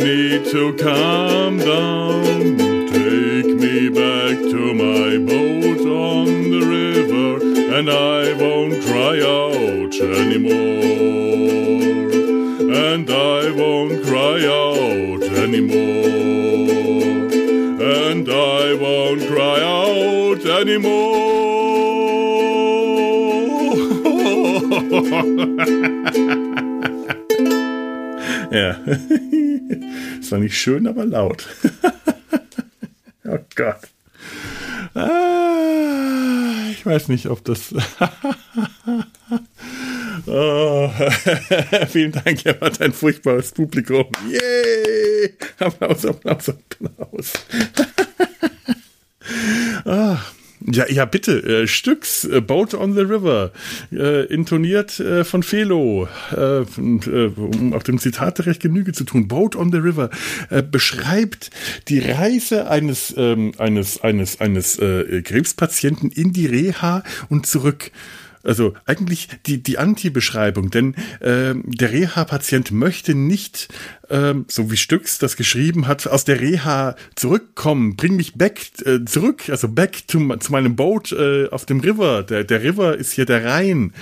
need 0.03 0.45
to 0.45 0.73
calm 0.75 1.57
down. 1.57 2.57
Take 2.91 3.55
me 3.55 3.87
back 3.89 4.37
to 4.37 4.73
my 4.73 5.17
boat 5.17 5.79
on 5.87 6.25
the 6.51 6.59
river, 6.59 7.39
and 7.77 7.89
I 7.89 8.33
won't 8.33 8.83
cry 8.83 9.19
out 9.21 9.95
anymore. 9.95 10.51
And 12.75 13.09
I 13.09 13.51
won't 13.51 14.03
cry 14.03 14.43
out 14.45 15.23
anymore. 15.23 15.93
and 17.81 18.27
I 18.29 18.73
won't 18.75 19.25
cry 19.27 19.61
out 19.61 20.45
anymore. 20.45 21.23
ja. 28.51 28.75
Zwar 30.33 30.39
nicht 30.39 30.57
schön, 30.57 30.87
aber 30.87 31.05
laut. 31.05 31.47
oh 33.23 33.37
Gott. 33.55 33.81
Ah, 34.95 36.71
ich 36.71 36.83
weiß 36.83 37.09
nicht, 37.09 37.27
ob 37.27 37.45
das. 37.45 37.71
oh. 40.25 40.89
Vielen 41.87 42.13
Dank, 42.13 42.43
ihr 42.45 42.59
wart 42.59 42.81
ein 42.81 42.93
furchtbares 42.93 43.51
Publikum. 43.51 44.07
Yay! 44.27 45.35
Applaus, 45.59 46.03
Applaus, 46.03 46.49
Applaus. 46.49 47.33
Ja, 50.73 50.89
ja, 50.89 51.05
bitte. 51.05 51.43
Äh, 51.43 51.67
Stücks, 51.67 52.25
äh, 52.25 52.41
Boat 52.41 52.73
on 52.73 52.95
the 52.95 53.01
River, 53.01 53.51
äh, 53.91 54.25
intoniert 54.25 54.99
äh, 54.99 55.23
von 55.23 55.43
Felo, 55.43 56.07
äh, 56.31 56.63
und, 56.77 57.05
äh, 57.05 57.29
um 57.35 57.73
auch 57.73 57.83
dem 57.83 57.99
Zitat 57.99 58.43
recht 58.47 58.59
Genüge 58.59 58.91
zu 58.91 59.03
tun. 59.03 59.27
Boat 59.27 59.55
on 59.55 59.71
the 59.71 59.77
River 59.77 60.09
äh, 60.49 60.63
beschreibt 60.63 61.51
die 61.89 61.99
Reise 61.99 62.71
eines, 62.71 63.13
ähm, 63.15 63.51
eines, 63.59 64.01
eines, 64.01 64.41
eines 64.41 64.77
Krebspatienten 64.77 66.09
in 66.09 66.33
die 66.33 66.47
Reha 66.47 67.03
und 67.29 67.45
zurück. 67.45 67.91
Also 68.43 68.73
eigentlich 68.85 69.29
die, 69.45 69.63
die 69.63 69.77
Anti-Beschreibung, 69.77 70.69
denn 70.69 70.95
äh, 71.21 71.55
der 71.55 71.91
Reha-Patient 71.91 72.71
möchte 72.71 73.15
nicht 73.15 73.69
ähm, 74.09 74.45
so 74.47 74.69
wie 74.71 74.77
Stücks 74.77 75.17
das 75.17 75.35
geschrieben 75.35 75.87
hat, 75.87 76.07
aus 76.07 76.25
der 76.25 76.39
Reha 76.39 76.95
zurückkommen, 77.15 77.95
bring 77.95 78.15
mich 78.15 78.35
back 78.35 78.61
äh, 78.85 79.03
zurück, 79.05 79.49
also 79.49 79.67
back 79.67 80.07
to, 80.07 80.35
zu 80.37 80.51
meinem 80.51 80.75
Boot 80.75 81.11
äh, 81.11 81.47
auf 81.49 81.65
dem 81.65 81.79
River. 81.79 82.23
Der, 82.23 82.43
der 82.43 82.63
River 82.63 82.95
ist 82.95 83.13
hier 83.13 83.25
der 83.25 83.43
Rhein. 83.43 83.93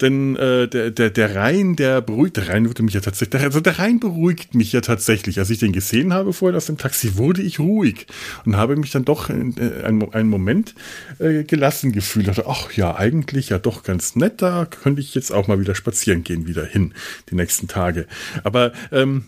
Denn 0.00 0.36
äh, 0.36 0.68
der, 0.68 0.90
der, 0.90 1.10
der 1.10 1.34
Rhein, 1.34 1.76
der 1.76 2.00
beruhigt, 2.00 2.36
der 2.36 2.48
Rhein 2.48 2.68
wurde 2.68 2.82
mich 2.82 2.94
ja 2.94 3.00
tatsächlich, 3.00 3.42
also 3.42 3.60
der 3.60 3.78
Rhein 3.78 4.00
beruhigt 4.00 4.54
mich 4.54 4.72
ja 4.72 4.80
tatsächlich. 4.80 5.38
Als 5.38 5.50
ich 5.50 5.58
den 5.58 5.72
gesehen 5.72 6.12
habe 6.12 6.32
vorhin 6.32 6.56
aus 6.56 6.66
dem 6.66 6.78
Taxi, 6.78 7.16
wurde 7.16 7.42
ich 7.42 7.58
ruhig 7.58 8.06
und 8.44 8.56
habe 8.56 8.76
mich 8.76 8.92
dann 8.92 9.04
doch 9.04 9.28
in, 9.28 9.56
äh, 9.58 9.84
einen, 9.84 10.12
einen 10.14 10.28
Moment 10.28 10.74
äh, 11.18 11.44
gelassen 11.44 11.92
gefühlt. 11.92 12.30
Ach 12.46 12.72
ja, 12.72 12.96
eigentlich 12.96 13.50
ja 13.50 13.58
doch 13.58 13.79
ganz 13.82 14.16
nett, 14.16 14.42
da 14.42 14.66
könnte 14.66 15.00
ich 15.00 15.14
jetzt 15.14 15.32
auch 15.32 15.48
mal 15.48 15.60
wieder 15.60 15.74
spazieren 15.74 16.24
gehen, 16.24 16.46
wieder 16.46 16.64
hin, 16.64 16.94
die 17.30 17.34
nächsten 17.34 17.68
Tage. 17.68 18.06
Aber 18.44 18.72
ähm, 18.92 19.24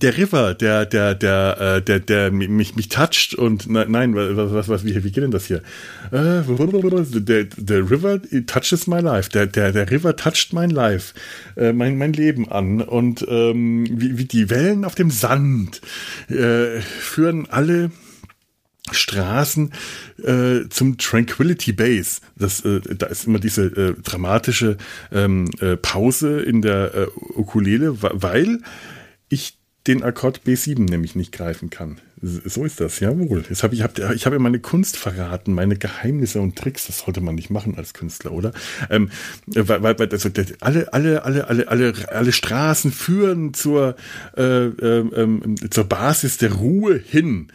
der 0.00 0.16
River, 0.16 0.54
der, 0.54 0.86
der, 0.86 1.14
der, 1.16 1.56
äh, 1.60 1.82
der, 1.82 1.98
der 1.98 2.30
mich, 2.30 2.76
mich 2.76 2.88
toucht 2.88 3.34
und 3.34 3.68
nein, 3.68 4.14
was, 4.14 4.52
was, 4.52 4.68
was, 4.68 4.84
wie, 4.84 4.94
wie 5.02 5.10
geht 5.10 5.24
denn 5.24 5.32
das 5.32 5.46
hier? 5.46 5.62
Äh, 6.12 6.42
der, 6.42 7.44
der 7.44 7.90
River 7.90 8.20
touches 8.46 8.86
my 8.86 9.00
life. 9.00 9.30
Der, 9.30 9.46
der, 9.46 9.72
der 9.72 9.90
River 9.90 10.14
touched 10.14 10.52
mein 10.52 10.70
life, 10.70 11.14
äh, 11.56 11.72
mein, 11.72 11.98
mein 11.98 12.12
Leben 12.12 12.50
an 12.50 12.82
und 12.82 13.26
ähm, 13.28 13.86
wie, 13.90 14.16
wie 14.16 14.26
die 14.26 14.48
Wellen 14.48 14.84
auf 14.84 14.94
dem 14.94 15.10
Sand 15.10 15.80
äh, 16.28 16.80
führen 16.80 17.48
alle 17.50 17.90
Straßen 18.94 19.72
äh, 20.22 20.68
zum 20.68 20.98
Tranquility 20.98 21.72
Base. 21.72 22.20
Das, 22.36 22.64
äh, 22.64 22.80
da 22.80 23.06
ist 23.06 23.26
immer 23.26 23.38
diese 23.38 23.64
äh, 23.64 23.94
dramatische 24.02 24.76
ähm, 25.12 25.50
äh, 25.60 25.76
Pause 25.76 26.40
in 26.40 26.62
der 26.62 26.94
äh, 26.94 27.06
Ukulele, 27.36 27.96
weil 28.00 28.60
ich 29.28 29.58
den 29.86 30.02
Akkord 30.02 30.42
B7 30.46 30.90
nämlich 30.90 31.14
nicht 31.14 31.32
greifen 31.32 31.70
kann. 31.70 32.00
So 32.22 32.66
ist 32.66 32.80
das, 32.80 33.00
jawohl. 33.00 33.44
Jetzt 33.48 33.62
hab 33.62 33.72
ich 33.72 33.82
hab, 33.82 33.98
ich 33.98 34.26
habe 34.26 34.38
meine 34.38 34.58
Kunst 34.58 34.98
verraten, 34.98 35.54
meine 35.54 35.76
Geheimnisse 35.76 36.42
und 36.42 36.54
Tricks. 36.54 36.86
Das 36.86 36.98
sollte 36.98 37.22
man 37.22 37.34
nicht 37.34 37.48
machen 37.48 37.78
als 37.78 37.94
Künstler, 37.94 38.32
oder? 38.32 38.52
Ähm, 38.90 39.10
weil, 39.46 39.82
weil 39.82 40.08
also, 40.10 40.28
alle, 40.60 40.92
alle, 40.92 41.24
alle, 41.24 41.48
alle, 41.48 41.68
alle, 41.68 41.94
alle 42.10 42.32
Straßen 42.32 42.92
führen 42.92 43.54
zur, 43.54 43.96
äh, 44.36 44.66
äh, 44.66 45.38
zur 45.70 45.84
Basis 45.84 46.36
der 46.36 46.52
Ruhe 46.52 46.98
hin. 46.98 47.48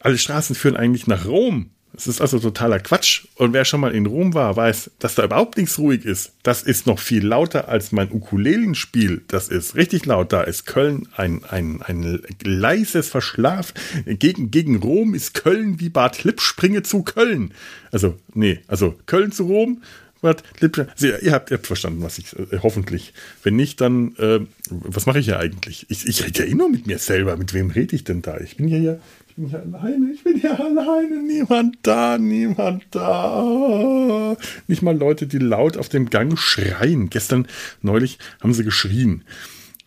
Alle 0.00 0.18
Straßen 0.18 0.54
führen 0.54 0.76
eigentlich 0.76 1.06
nach 1.06 1.26
Rom. 1.26 1.70
Es 1.96 2.06
ist 2.06 2.20
also 2.20 2.38
totaler 2.38 2.78
Quatsch. 2.78 3.24
Und 3.34 3.52
wer 3.52 3.64
schon 3.64 3.80
mal 3.80 3.94
in 3.94 4.06
Rom 4.06 4.32
war, 4.32 4.54
weiß, 4.54 4.92
dass 5.00 5.16
da 5.16 5.24
überhaupt 5.24 5.56
nichts 5.56 5.78
ruhig 5.78 6.04
ist. 6.04 6.32
Das 6.44 6.62
ist 6.62 6.86
noch 6.86 7.00
viel 7.00 7.26
lauter 7.26 7.68
als 7.68 7.90
mein 7.90 8.12
Ukulelenspiel. 8.12 9.22
Das 9.26 9.48
ist 9.48 9.74
richtig 9.74 10.06
laut. 10.06 10.32
Da 10.32 10.42
ist 10.42 10.64
Köln 10.64 11.08
ein, 11.16 11.42
ein, 11.44 11.82
ein 11.82 12.20
leises 12.44 13.08
Verschlaf. 13.08 13.74
Gegen, 14.06 14.50
gegen 14.50 14.76
Rom 14.76 15.14
ist 15.14 15.34
Köln 15.34 15.80
wie 15.80 15.88
Bad 15.88 16.22
Lippspringe 16.22 16.82
zu 16.82 17.02
Köln. 17.02 17.52
Also, 17.90 18.16
nee, 18.32 18.60
also 18.68 18.94
Köln 19.06 19.32
zu 19.32 19.46
Rom. 19.46 19.82
Bad 20.20 20.44
Lippspringe. 20.60 20.90
Also, 20.92 21.06
ihr, 21.08 21.32
habt, 21.32 21.50
ihr 21.50 21.56
habt 21.56 21.66
verstanden, 21.66 22.02
was 22.02 22.18
ich, 22.18 22.32
äh, 22.38 22.58
hoffentlich. 22.62 23.12
Wenn 23.42 23.56
nicht, 23.56 23.80
dann, 23.80 24.14
äh, 24.18 24.40
was 24.70 25.06
mache 25.06 25.18
ich 25.18 25.26
ja 25.26 25.38
eigentlich? 25.38 25.86
Ich, 25.88 26.06
ich 26.06 26.24
rede 26.24 26.46
ja 26.46 26.54
nur 26.54 26.68
mit 26.68 26.86
mir 26.86 26.98
selber. 26.98 27.36
Mit 27.36 27.54
wem 27.54 27.70
rede 27.70 27.96
ich 27.96 28.04
denn 28.04 28.22
da? 28.22 28.38
Ich 28.38 28.56
bin 28.56 28.68
ja 28.68 28.78
hier 28.78 29.00
bin 29.38 29.48
hier 29.48 29.60
alleine, 29.60 30.12
ich 30.12 30.24
bin 30.24 30.36
hier 30.36 30.58
alleine, 30.58 31.22
niemand 31.22 31.78
da, 31.82 32.18
niemand 32.18 32.84
da. 32.90 34.36
Nicht 34.66 34.82
mal 34.82 34.96
Leute, 34.96 35.26
die 35.26 35.38
laut 35.38 35.76
auf 35.76 35.88
dem 35.88 36.10
Gang 36.10 36.36
schreien. 36.36 37.08
Gestern, 37.08 37.46
neulich, 37.80 38.18
haben 38.40 38.52
sie 38.52 38.64
geschrien. 38.64 39.22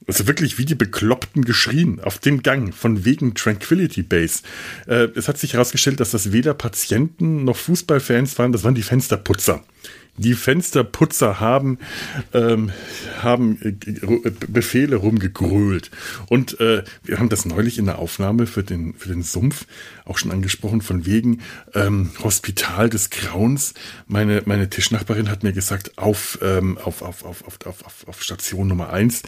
Also 0.07 0.25
wirklich 0.25 0.57
wie 0.57 0.65
die 0.65 0.75
Bekloppten 0.75 1.43
geschrien 1.43 1.99
auf 1.99 2.17
dem 2.17 2.43
Gang 2.43 2.73
von 2.73 3.05
wegen 3.05 3.33
Tranquility 3.35 4.03
Base. 4.03 4.41
Äh, 4.87 5.09
es 5.15 5.27
hat 5.27 5.37
sich 5.37 5.53
herausgestellt, 5.53 5.99
dass 5.99 6.11
das 6.11 6.31
weder 6.31 6.53
Patienten 6.53 7.43
noch 7.43 7.57
Fußballfans 7.57 8.39
waren, 8.39 8.51
das 8.51 8.63
waren 8.63 8.75
die 8.75 8.81
Fensterputzer. 8.81 9.63
Die 10.17 10.33
Fensterputzer 10.33 11.39
haben, 11.39 11.79
ähm, 12.33 12.71
haben 13.21 13.59
äh, 13.61 13.71
Befehle 14.47 14.97
rumgegrölt. 14.97 15.89
Und 16.27 16.59
äh, 16.59 16.83
wir 17.03 17.17
haben 17.17 17.29
das 17.29 17.45
neulich 17.45 17.77
in 17.77 17.85
der 17.85 17.99
Aufnahme 17.99 18.45
für 18.45 18.63
den, 18.63 18.93
für 18.93 19.09
den 19.09 19.23
Sumpf 19.23 19.65
auch 20.05 20.17
schon 20.17 20.31
angesprochen, 20.31 20.81
von 20.81 21.05
wegen 21.05 21.41
ähm, 21.73 22.11
Hospital 22.23 22.89
des 22.89 23.09
Grauens. 23.09 23.73
Meine, 24.07 24.43
meine 24.45 24.69
Tischnachbarin 24.69 25.29
hat 25.29 25.43
mir 25.43 25.53
gesagt, 25.53 25.97
auf, 25.97 26.39
ähm, 26.41 26.77
auf, 26.77 27.01
auf, 27.01 27.23
auf, 27.23 27.43
auf, 27.45 27.57
auf, 27.65 28.07
auf 28.07 28.21
Station 28.21 28.67
Nummer 28.67 28.91
eins 28.91 29.23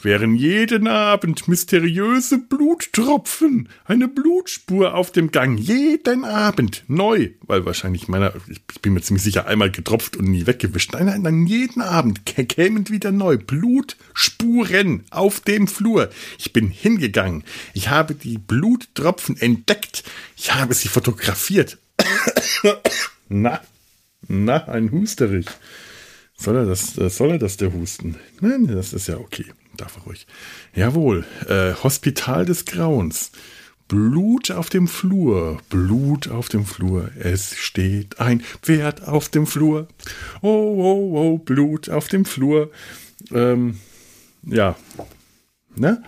wären 0.00 0.34
jeden 0.34 0.86
Abend 0.86 1.48
mysteriöse 1.48 2.38
Bluttropfen, 2.38 3.68
eine 3.84 4.08
Blutspur 4.08 4.94
auf 4.94 5.12
dem 5.12 5.30
Gang, 5.30 5.58
jeden 5.58 6.24
Abend 6.24 6.84
neu, 6.88 7.30
weil 7.42 7.64
wahrscheinlich 7.64 8.08
meiner, 8.08 8.32
ich 8.48 8.82
bin 8.82 8.94
mir 8.94 9.00
ziemlich 9.00 9.24
sicher, 9.24 9.46
einmal 9.46 9.70
getropft 9.70 10.16
und 10.16 10.28
nie 10.28 10.46
weggewischt. 10.46 10.92
Nein, 10.92 11.06
nein, 11.06 11.22
nein, 11.22 11.46
jeden 11.46 11.82
Abend 11.82 12.26
kämen 12.26 12.88
wieder 12.88 13.12
neu 13.12 13.38
Blutspuren 13.38 15.04
auf 15.10 15.40
dem 15.40 15.68
Flur. 15.68 16.10
Ich 16.38 16.52
bin 16.52 16.68
hingegangen, 16.68 17.44
ich 17.72 17.88
habe 17.88 18.14
die 18.14 18.38
Bluttropfen 18.38 19.40
entdeckt, 19.40 20.04
ich 20.36 20.54
habe 20.54 20.74
sie 20.74 20.88
fotografiert. 20.88 21.78
na, 23.28 23.60
na, 24.28 24.68
ein 24.68 24.90
Husterich. 24.90 25.46
Soll 26.36 26.56
er 26.56 26.66
das, 26.66 26.94
soll 26.94 27.30
er 27.30 27.38
das, 27.38 27.56
der 27.56 27.72
Husten? 27.72 28.16
Nein, 28.40 28.66
das 28.66 28.92
ist 28.92 29.06
ja 29.06 29.18
okay 29.18 29.46
darf 29.76 29.96
er 29.96 30.02
ruhig. 30.02 30.26
Jawohl, 30.74 31.24
äh, 31.48 31.74
Hospital 31.82 32.44
des 32.44 32.64
Grauens. 32.64 33.30
Blut 33.86 34.50
auf 34.50 34.70
dem 34.70 34.88
Flur, 34.88 35.60
Blut 35.68 36.28
auf 36.28 36.48
dem 36.48 36.64
Flur, 36.64 37.10
es 37.18 37.54
steht 37.54 38.18
ein 38.18 38.40
Pferd 38.40 39.06
auf 39.06 39.28
dem 39.28 39.46
Flur. 39.46 39.88
Oh, 40.40 40.48
oh, 40.48 41.18
oh, 41.18 41.38
Blut 41.38 41.90
auf 41.90 42.08
dem 42.08 42.24
Flur. 42.24 42.70
Ähm, 43.30 43.78
ja. 44.42 44.76
Ne? 45.76 46.02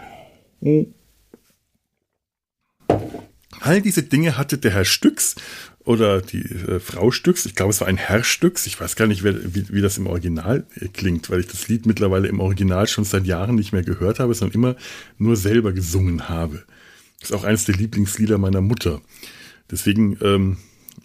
All 3.60 3.82
diese 3.82 4.02
Dinge 4.02 4.38
hatte 4.38 4.58
der 4.58 4.72
Herr 4.72 4.84
Stücks 4.84 5.34
oder 5.86 6.20
die 6.20 6.42
äh, 6.42 6.80
Frau 6.80 7.10
Stücks, 7.12 7.46
ich 7.46 7.54
glaube 7.54 7.70
es 7.70 7.80
war 7.80 7.88
ein 7.88 7.96
Herr 7.96 8.24
Stücks, 8.24 8.66
ich 8.66 8.78
weiß 8.78 8.96
gar 8.96 9.06
nicht, 9.06 9.22
wer, 9.22 9.54
wie, 9.54 9.68
wie 9.70 9.80
das 9.80 9.96
im 9.96 10.08
Original 10.08 10.66
äh, 10.74 10.88
klingt, 10.88 11.30
weil 11.30 11.40
ich 11.40 11.46
das 11.46 11.68
Lied 11.68 11.86
mittlerweile 11.86 12.28
im 12.28 12.40
Original 12.40 12.88
schon 12.88 13.04
seit 13.04 13.24
Jahren 13.24 13.54
nicht 13.54 13.72
mehr 13.72 13.84
gehört 13.84 14.18
habe, 14.18 14.34
sondern 14.34 14.54
immer 14.54 14.76
nur 15.16 15.36
selber 15.36 15.72
gesungen 15.72 16.28
habe. 16.28 16.64
Ist 17.22 17.32
auch 17.32 17.44
eines 17.44 17.64
der 17.64 17.76
Lieblingslieder 17.76 18.36
meiner 18.36 18.60
Mutter. 18.60 19.00
Deswegen, 19.70 20.18
ähm, 20.22 20.56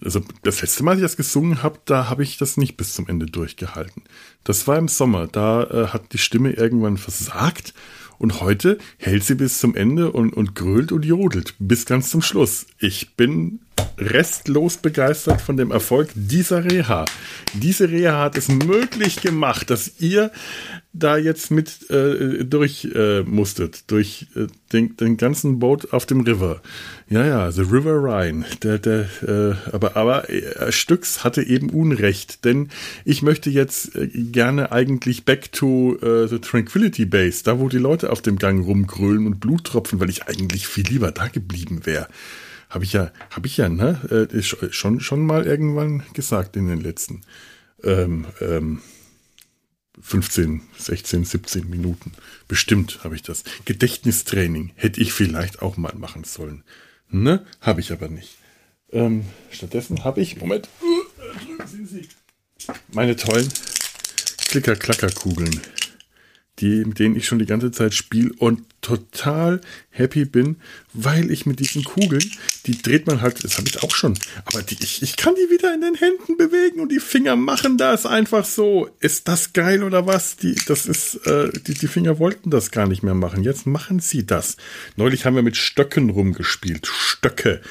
also 0.03 0.21
das 0.41 0.61
letzte 0.61 0.83
Mal, 0.83 0.91
als 0.91 1.00
ich 1.00 1.05
das 1.05 1.17
gesungen 1.17 1.61
habe, 1.61 1.79
da 1.85 2.09
habe 2.09 2.23
ich 2.23 2.38
das 2.38 2.57
nicht 2.57 2.75
bis 2.75 2.95
zum 2.95 3.07
Ende 3.07 3.27
durchgehalten. 3.27 4.01
Das 4.43 4.67
war 4.67 4.79
im 4.79 4.88
Sommer, 4.88 5.27
da 5.27 5.63
äh, 5.63 5.88
hat 5.88 6.11
die 6.11 6.17
Stimme 6.17 6.53
irgendwann 6.53 6.97
versagt 6.97 7.75
und 8.17 8.41
heute 8.41 8.79
hält 8.97 9.23
sie 9.23 9.35
bis 9.35 9.59
zum 9.59 9.75
Ende 9.75 10.11
und, 10.11 10.33
und 10.33 10.55
grölt 10.55 10.91
und 10.91 11.05
jodelt 11.05 11.53
bis 11.59 11.85
ganz 11.85 12.09
zum 12.09 12.23
Schluss. 12.23 12.65
Ich 12.79 13.15
bin 13.15 13.59
restlos 14.01 14.77
begeistert 14.77 15.41
von 15.41 15.58
dem 15.58 15.72
Erfolg 15.72 16.10
dieser 16.15 16.65
Reha. 16.65 17.05
Diese 17.53 17.89
Reha 17.89 18.24
hat 18.24 18.38
es 18.38 18.48
möglich 18.50 19.22
gemacht, 19.22 19.70
dass 19.70 20.00
ihr 20.00 20.31
da 20.93 21.15
jetzt 21.15 21.51
mit 21.51 21.89
äh, 21.89 22.43
durch 22.43 22.89
äh, 22.93 23.22
musstet, 23.22 23.89
durch 23.91 24.27
äh, 24.36 24.48
den, 24.74 24.98
den 24.98 25.15
ganzen 25.15 25.60
Boot 25.60 25.93
auf 25.93 26.05
dem 26.05 26.22
River. 26.22 26.62
Ja, 27.10 27.25
ja, 27.25 27.51
The 27.51 27.62
River 27.62 28.03
Rhine. 28.03 28.43
Der, 28.62 28.77
der, 28.77 29.08
äh, 29.25 29.70
aber 29.72 29.96
aber 29.96 30.29
äh, 30.29 30.72
Stücks 30.72 31.24
hatte 31.24 31.43
eben 31.43 31.70
Unrecht, 31.70 32.43
denn 32.43 32.70
ich 33.05 33.22
möchte 33.22 33.50
jetzt 33.50 33.96
äh, 33.96 34.08
gerne 34.08 34.72
eigentlich 34.72 35.24
back 35.24 35.51
to 35.53 35.98
äh, 36.01 36.27
the 36.27 36.39
Tranquility 36.39 37.05
Base, 37.05 37.43
da 37.43 37.60
wo 37.60 37.70
die 37.70 37.77
Leute 37.77 38.10
auf 38.10 38.22
dem 38.22 38.38
Gang 38.38 38.65
rumgrölen 38.65 39.27
und 39.27 39.39
Blut 39.39 39.65
tropfen, 39.65 40.00
weil 40.00 40.10
ich 40.10 40.27
eigentlich 40.27 40.67
viel 40.67 40.88
lieber 40.88 41.12
da 41.12 41.27
geblieben 41.27 41.86
wäre. 41.86 42.08
Habe 42.72 42.86
ich 42.86 42.94
ja, 42.94 43.12
habe 43.30 43.48
ich 43.48 43.58
ja, 43.58 43.68
ne, 43.70 44.30
äh, 44.32 44.42
schon 44.42 45.01
schon 45.01 45.25
mal 45.25 45.46
irgendwann 45.46 46.04
gesagt 46.13 46.56
in 46.56 46.68
den 46.68 46.80
letzten. 46.80 47.22
Ähm, 47.84 48.25
ähm, 48.40 48.82
15, 50.00 50.62
16, 50.78 51.25
17 51.25 51.70
Minuten. 51.70 52.13
Bestimmt 52.48 53.04
habe 53.04 53.16
ich 53.16 53.24
das. 53.24 53.44
Gedächtnistraining 53.66 54.72
hätte 54.75 55.01
ich 55.01 55.12
vielleicht 55.12 55.62
auch 55.62 55.75
mal 55.75 55.94
machen 55.96 56.24
sollen. 56.24 56.63
Ne? 57.10 57.46
Habe 57.60 57.82
ich 57.82 57.92
aber 57.92 58.08
nicht. 58.08 58.38
Ähm, 58.92 59.25
stattdessen 59.51 60.06
habe 60.06 60.22
ich, 60.22 60.38
Moment. 60.38 60.70
Meine 62.94 63.16
tollen 63.18 63.50
Klicker-Klacker-Kugeln 64.48 65.62
die, 66.60 66.86
mit 66.86 67.00
denen 67.00 67.15
ich 67.15 67.25
schon 67.25 67.39
die 67.39 67.46
ganze 67.46 67.72
Zeit 67.72 67.93
spiele 67.93 68.31
und 68.38 68.62
total 68.81 69.62
happy 69.89 70.25
bin, 70.25 70.58
weil 70.93 71.31
ich 71.31 71.46
mit 71.46 71.60
diesen 71.60 71.84
Kugeln, 71.84 72.24
die 72.65 72.81
dreht 72.81 73.08
man 73.08 73.22
halt, 73.22 73.43
das 73.43 73.58
habe 73.58 73.67
ich 73.67 73.81
auch 73.84 73.96
schon, 73.96 74.17
aber 74.46 74.62
die, 74.63 74.77
ich, 74.81 75.01
ich 75.01 75.15
kann 75.15 75.36
die 75.36 75.51
wieder 75.51 75.74
in 75.74 75.81
den 75.81 75.96
Händen 75.96 76.38
bewegen 76.38 76.79
und 76.79 76.91
die 76.91 77.00
Finger 77.00 77.36
machen 77.36 77.77
das 77.77 78.05
einfach 78.05 78.46
so. 78.46 78.89
Ist 79.00 79.27
das 79.27 79.53
geil 79.53 79.84
oder 79.84 80.08
was? 80.08 80.36
Die, 80.36 80.55
das 80.67 80.88
ist, 80.88 81.15
äh, 81.27 81.51
die, 81.67 81.75
die 81.75 81.88
Finger 81.88 82.20
wollten 82.20 82.50
das 82.50 82.72
gar 82.72 82.88
nicht 82.88 83.03
mehr 83.03 83.15
machen. 83.15 83.43
Jetzt 83.43 83.65
machen 83.67 84.00
sie 84.00 84.25
das. 84.25 84.58
Neulich 84.96 85.25
haben 85.25 85.36
wir 85.36 85.43
mit 85.43 85.58
Stöcken 85.58 86.10
rumgespielt. 86.10 86.88
Stöcke. 86.88 87.62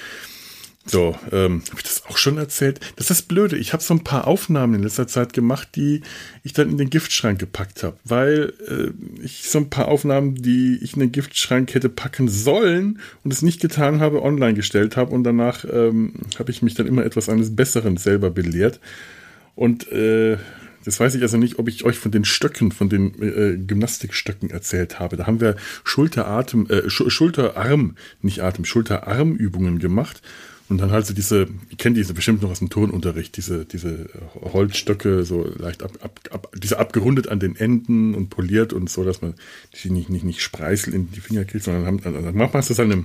So, 0.90 1.16
ähm, 1.30 1.62
habe 1.68 1.76
ich 1.76 1.84
das 1.84 2.04
auch 2.06 2.16
schon 2.16 2.36
erzählt? 2.36 2.80
Das 2.96 3.12
ist 3.12 3.28
blöde. 3.28 3.56
Ich 3.56 3.72
habe 3.72 3.80
so 3.80 3.94
ein 3.94 4.02
paar 4.02 4.26
Aufnahmen 4.26 4.74
in 4.74 4.82
letzter 4.82 5.06
Zeit 5.06 5.32
gemacht, 5.32 5.68
die 5.76 6.02
ich 6.42 6.52
dann 6.52 6.68
in 6.68 6.78
den 6.78 6.90
Giftschrank 6.90 7.38
gepackt 7.38 7.84
habe, 7.84 7.96
weil 8.04 8.52
äh, 8.66 8.90
ich 9.22 9.48
so 9.48 9.58
ein 9.58 9.70
paar 9.70 9.86
Aufnahmen, 9.86 10.34
die 10.34 10.80
ich 10.82 10.94
in 10.94 11.00
den 11.00 11.12
Giftschrank 11.12 11.74
hätte 11.74 11.90
packen 11.90 12.28
sollen 12.28 12.98
und 13.22 13.32
es 13.32 13.42
nicht 13.42 13.60
getan 13.60 14.00
habe, 14.00 14.22
online 14.22 14.54
gestellt 14.54 14.96
habe 14.96 15.12
und 15.12 15.22
danach 15.22 15.64
ähm, 15.64 16.14
habe 16.40 16.50
ich 16.50 16.60
mich 16.60 16.74
dann 16.74 16.88
immer 16.88 17.04
etwas 17.04 17.28
eines 17.28 17.54
Besseren 17.54 17.96
selber 17.96 18.30
belehrt. 18.30 18.80
Und 19.54 19.92
äh, 19.92 20.38
das 20.84 20.98
weiß 20.98 21.14
ich 21.14 21.22
also 21.22 21.36
nicht, 21.36 21.60
ob 21.60 21.68
ich 21.68 21.84
euch 21.84 21.98
von 21.98 22.10
den 22.10 22.24
Stöcken, 22.24 22.72
von 22.72 22.88
den 22.88 23.14
äh, 23.22 23.56
Gymnastikstöcken 23.58 24.50
erzählt 24.50 24.98
habe. 24.98 25.16
Da 25.16 25.26
haben 25.26 25.40
wir 25.40 25.54
Schulteratem, 25.84 26.68
äh, 26.68 26.90
Schulterarm, 26.90 27.96
nicht 28.22 28.42
Atem, 28.42 28.64
Schulterarmübungen 28.64 29.78
gemacht. 29.78 30.22
Und 30.70 30.78
dann 30.78 30.92
halt 30.92 31.04
so 31.04 31.12
diese, 31.12 31.48
ich 31.68 31.78
kenne 31.78 31.96
diese 31.96 32.14
bestimmt 32.14 32.42
noch 32.42 32.50
aus 32.52 32.60
dem 32.60 32.70
Turnunterricht, 32.70 33.36
diese, 33.36 33.66
diese 33.66 34.08
Holzstöcke 34.40 35.24
so 35.24 35.44
leicht 35.58 35.82
ab, 35.82 35.90
ab, 36.00 36.20
ab, 36.30 36.52
diese 36.56 36.78
abgerundet 36.78 37.26
an 37.26 37.40
den 37.40 37.56
Enden 37.56 38.14
und 38.14 38.30
poliert 38.30 38.72
und 38.72 38.88
so, 38.88 39.02
dass 39.02 39.20
man 39.20 39.34
die 39.74 39.90
nicht, 39.90 40.10
nicht, 40.10 40.24
nicht 40.24 40.40
Spreißel 40.40 40.94
in 40.94 41.10
die 41.10 41.20
Finger 41.20 41.44
kriegt, 41.44 41.64
sondern 41.64 41.86
haben, 41.86 42.00
dann 42.00 42.36
macht 42.36 42.54
man 42.54 42.62
so 42.62 42.72
seine, 42.72 43.04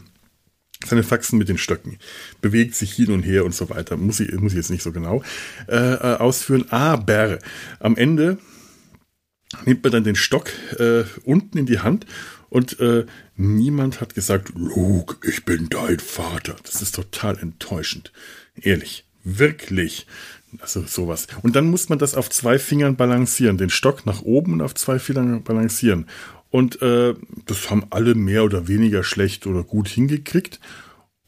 seine 0.86 1.02
Faxen 1.02 1.40
mit 1.40 1.50
den 1.50 1.58
Stöcken, 1.58 1.98
bewegt 2.40 2.76
sich 2.76 2.94
hin 2.94 3.12
und 3.12 3.24
her 3.24 3.44
und 3.44 3.56
so 3.56 3.68
weiter. 3.72 3.98
Muss 3.98 4.20
ich, 4.20 4.32
muss 4.34 4.52
ich 4.52 4.58
jetzt 4.58 4.70
nicht 4.70 4.84
so 4.84 4.92
genau 4.92 5.24
äh, 5.68 5.76
äh 5.76 6.18
ausführen. 6.18 6.66
Aber 6.70 7.40
am 7.80 7.98
Ende 7.98 8.38
nimmt 9.66 9.84
man 9.84 9.92
dann 9.92 10.04
den 10.04 10.16
Stock 10.16 10.52
äh, 10.78 11.04
unten 11.24 11.58
in 11.58 11.66
die 11.66 11.80
Hand 11.80 12.06
und 12.50 12.80
äh, 12.80 13.06
niemand 13.36 14.02
hat 14.02 14.16
gesagt, 14.16 14.52
Luke, 14.56 15.28
ich 15.28 15.46
bin 15.46 15.70
dein 15.70 16.00
Vater. 16.00 16.56
Das 16.64 16.82
ist 16.82 16.96
total 16.96 17.38
enttäuschend. 17.40 18.12
Ehrlich, 18.62 19.06
wirklich. 19.24 20.08
Also 20.60 20.84
sowas. 20.84 21.28
Und 21.42 21.56
dann 21.56 21.70
muss 21.70 21.90
man 21.90 22.00
das 22.00 22.16
auf 22.16 22.30
zwei 22.30 22.60
Fingern 22.60 22.96
balancieren, 22.96 23.58
den 23.58 23.70
Stock 23.70 24.06
nach 24.06 24.22
oben 24.22 24.54
und 24.54 24.62
auf 24.62 24.74
zwei 24.74 25.00
Fingern 25.00 25.44
balancieren. 25.44 26.08
Und 26.50 26.82
äh, 26.82 27.14
das 27.46 27.70
haben 27.70 27.88
alle 27.90 28.16
mehr 28.16 28.46
oder 28.46 28.68
weniger 28.68 29.04
schlecht 29.04 29.48
oder 29.48 29.64
gut 29.64 29.90
hingekriegt. 29.90 30.60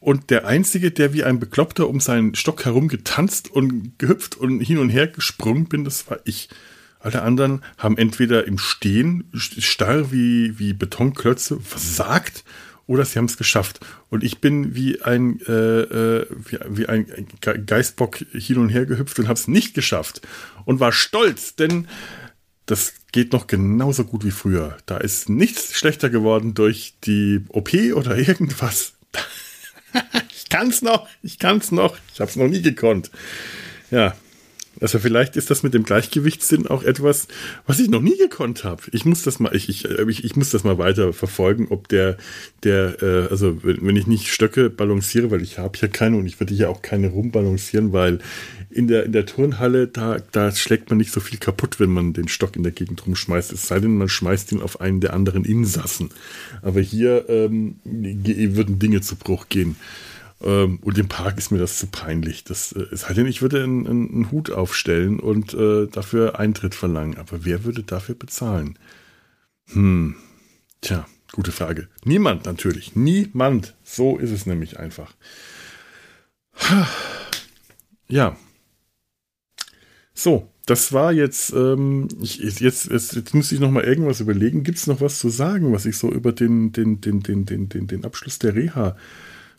Und 0.00 0.30
der 0.30 0.46
Einzige, 0.46 0.90
der 0.90 1.12
wie 1.12 1.24
ein 1.24 1.40
Bekloppter 1.40 1.88
um 1.88 2.00
seinen 2.00 2.34
Stock 2.34 2.64
herum 2.64 2.88
getanzt 2.88 3.50
und 3.50 3.98
gehüpft 3.98 4.36
und 4.36 4.60
hin 4.60 4.78
und 4.78 4.90
her 4.90 5.08
gesprungen 5.08 5.66
bin, 5.66 5.84
das 5.84 6.08
war 6.08 6.20
ich. 6.24 6.48
Alle 7.00 7.22
anderen 7.22 7.62
haben 7.76 7.96
entweder 7.96 8.46
im 8.46 8.58
Stehen 8.58 9.30
starr 9.34 10.10
wie, 10.10 10.58
wie 10.58 10.72
Betonklötze 10.72 11.60
versagt 11.60 12.44
oder 12.86 13.04
sie 13.04 13.18
haben 13.18 13.26
es 13.26 13.36
geschafft. 13.36 13.80
Und 14.08 14.24
ich 14.24 14.40
bin 14.40 14.74
wie 14.74 15.02
ein, 15.02 15.40
äh, 15.46 15.52
äh, 15.52 16.26
wie, 16.30 16.58
wie 16.68 16.86
ein 16.86 17.06
Geistbock 17.66 18.16
hin 18.32 18.58
und 18.58 18.70
her 18.70 18.86
gehüpft 18.86 19.18
und 19.18 19.28
habe 19.28 19.38
es 19.38 19.46
nicht 19.46 19.74
geschafft. 19.74 20.22
Und 20.64 20.80
war 20.80 20.92
stolz, 20.92 21.54
denn 21.54 21.86
das 22.66 22.94
geht 23.12 23.32
noch 23.32 23.46
genauso 23.46 24.04
gut 24.04 24.24
wie 24.24 24.30
früher. 24.30 24.76
Da 24.86 24.96
ist 24.96 25.28
nichts 25.28 25.78
schlechter 25.78 26.10
geworden 26.10 26.54
durch 26.54 26.94
die 27.04 27.40
OP 27.48 27.74
oder 27.94 28.16
irgendwas. 28.16 28.94
ich 30.34 30.48
kann's 30.48 30.82
noch, 30.82 31.08
ich 31.22 31.38
kann's 31.38 31.70
noch, 31.70 31.96
ich 32.12 32.20
habe 32.20 32.30
es 32.30 32.36
noch 32.36 32.48
nie 32.48 32.62
gekonnt. 32.62 33.10
Ja, 33.90 34.14
also 34.80 34.98
vielleicht 34.98 35.36
ist 35.36 35.50
das 35.50 35.62
mit 35.62 35.74
dem 35.74 35.84
Gleichgewichtssinn 35.84 36.66
auch 36.66 36.82
etwas, 36.82 37.28
was 37.66 37.80
ich 37.80 37.88
noch 37.88 38.00
nie 38.00 38.16
gekonnt 38.16 38.64
habe. 38.64 38.82
Ich 38.92 39.04
muss 39.04 39.22
das 39.22 39.40
mal, 39.40 39.54
ich, 39.54 39.68
ich, 39.68 39.84
ich, 39.84 40.24
ich 40.24 40.36
muss 40.36 40.50
das 40.50 40.64
mal 40.64 40.78
weiter 40.78 41.12
verfolgen, 41.12 41.68
ob 41.70 41.88
der, 41.88 42.16
der, 42.62 43.02
äh, 43.02 43.28
also 43.30 43.58
wenn 43.62 43.96
ich 43.96 44.06
nicht 44.06 44.32
Stöcke 44.32 44.70
balanciere, 44.70 45.30
weil 45.30 45.42
ich 45.42 45.58
habe 45.58 45.78
ja 45.80 45.88
keine 45.88 46.16
und 46.16 46.26
ich 46.26 46.40
würde 46.40 46.54
hier 46.54 46.70
auch 46.70 46.82
keine 46.82 47.08
rumbalancieren, 47.08 47.92
weil 47.92 48.20
in 48.70 48.86
der, 48.86 49.04
in 49.04 49.12
der 49.12 49.26
Turnhalle, 49.26 49.86
da, 49.86 50.18
da 50.32 50.52
schlägt 50.52 50.90
man 50.90 50.98
nicht 50.98 51.12
so 51.12 51.20
viel 51.20 51.38
kaputt, 51.38 51.80
wenn 51.80 51.90
man 51.90 52.12
den 52.12 52.28
Stock 52.28 52.54
in 52.56 52.62
der 52.62 52.72
Gegend 52.72 53.06
rumschmeißt. 53.06 53.52
Es 53.52 53.66
sei 53.66 53.80
denn, 53.80 53.96
man 53.96 54.08
schmeißt 54.08 54.52
ihn 54.52 54.60
auf 54.60 54.80
einen 54.80 55.00
der 55.00 55.14
anderen 55.14 55.44
Insassen. 55.44 56.10
Aber 56.62 56.80
hier 56.80 57.28
ähm, 57.28 57.76
würden 57.84 58.78
Dinge 58.78 59.00
zu 59.00 59.16
Bruch 59.16 59.48
gehen. 59.48 59.76
Ähm, 60.42 60.78
und 60.82 60.98
im 60.98 61.08
Park 61.08 61.38
ist 61.38 61.50
mir 61.50 61.58
das 61.58 61.78
zu 61.78 61.88
peinlich. 61.88 62.44
Das, 62.44 62.72
äh, 62.72 62.86
es 62.92 63.02
sei 63.02 63.14
denn, 63.14 63.26
ich 63.26 63.42
würde 63.42 63.62
einen, 63.62 63.86
einen 63.86 64.30
Hut 64.30 64.50
aufstellen 64.50 65.20
und 65.20 65.54
äh, 65.54 65.86
dafür 65.86 66.38
Eintritt 66.38 66.74
verlangen. 66.74 67.18
Aber 67.18 67.44
wer 67.44 67.64
würde 67.64 67.82
dafür 67.82 68.14
bezahlen? 68.14 68.78
Hm, 69.72 70.16
tja, 70.80 71.06
gute 71.32 71.52
Frage. 71.52 71.88
Niemand 72.04 72.46
natürlich. 72.46 72.94
Niemand. 72.94 73.74
So 73.82 74.16
ist 74.18 74.30
es 74.30 74.46
nämlich 74.46 74.78
einfach. 74.78 75.14
Ja. 78.08 78.36
So, 80.14 80.50
das 80.66 80.92
war 80.92 81.12
jetzt, 81.12 81.52
ähm, 81.52 82.08
ich, 82.20 82.38
jetzt, 82.38 82.60
jetzt, 82.60 82.90
jetzt 82.90 83.34
muss 83.34 83.52
ich 83.52 83.60
noch 83.60 83.70
mal 83.70 83.84
irgendwas 83.84 84.20
überlegen. 84.20 84.64
Gibt 84.64 84.78
es 84.78 84.86
noch 84.86 85.00
was 85.00 85.18
zu 85.18 85.28
sagen, 85.28 85.72
was 85.72 85.86
ich 85.86 85.96
so 85.96 86.10
über 86.10 86.32
den, 86.32 86.72
den, 86.72 87.00
den, 87.00 87.20
den, 87.20 87.44
den, 87.44 87.68
den, 87.68 87.86
den 87.86 88.04
Abschluss 88.04 88.38
der 88.38 88.54
Reha 88.54 88.96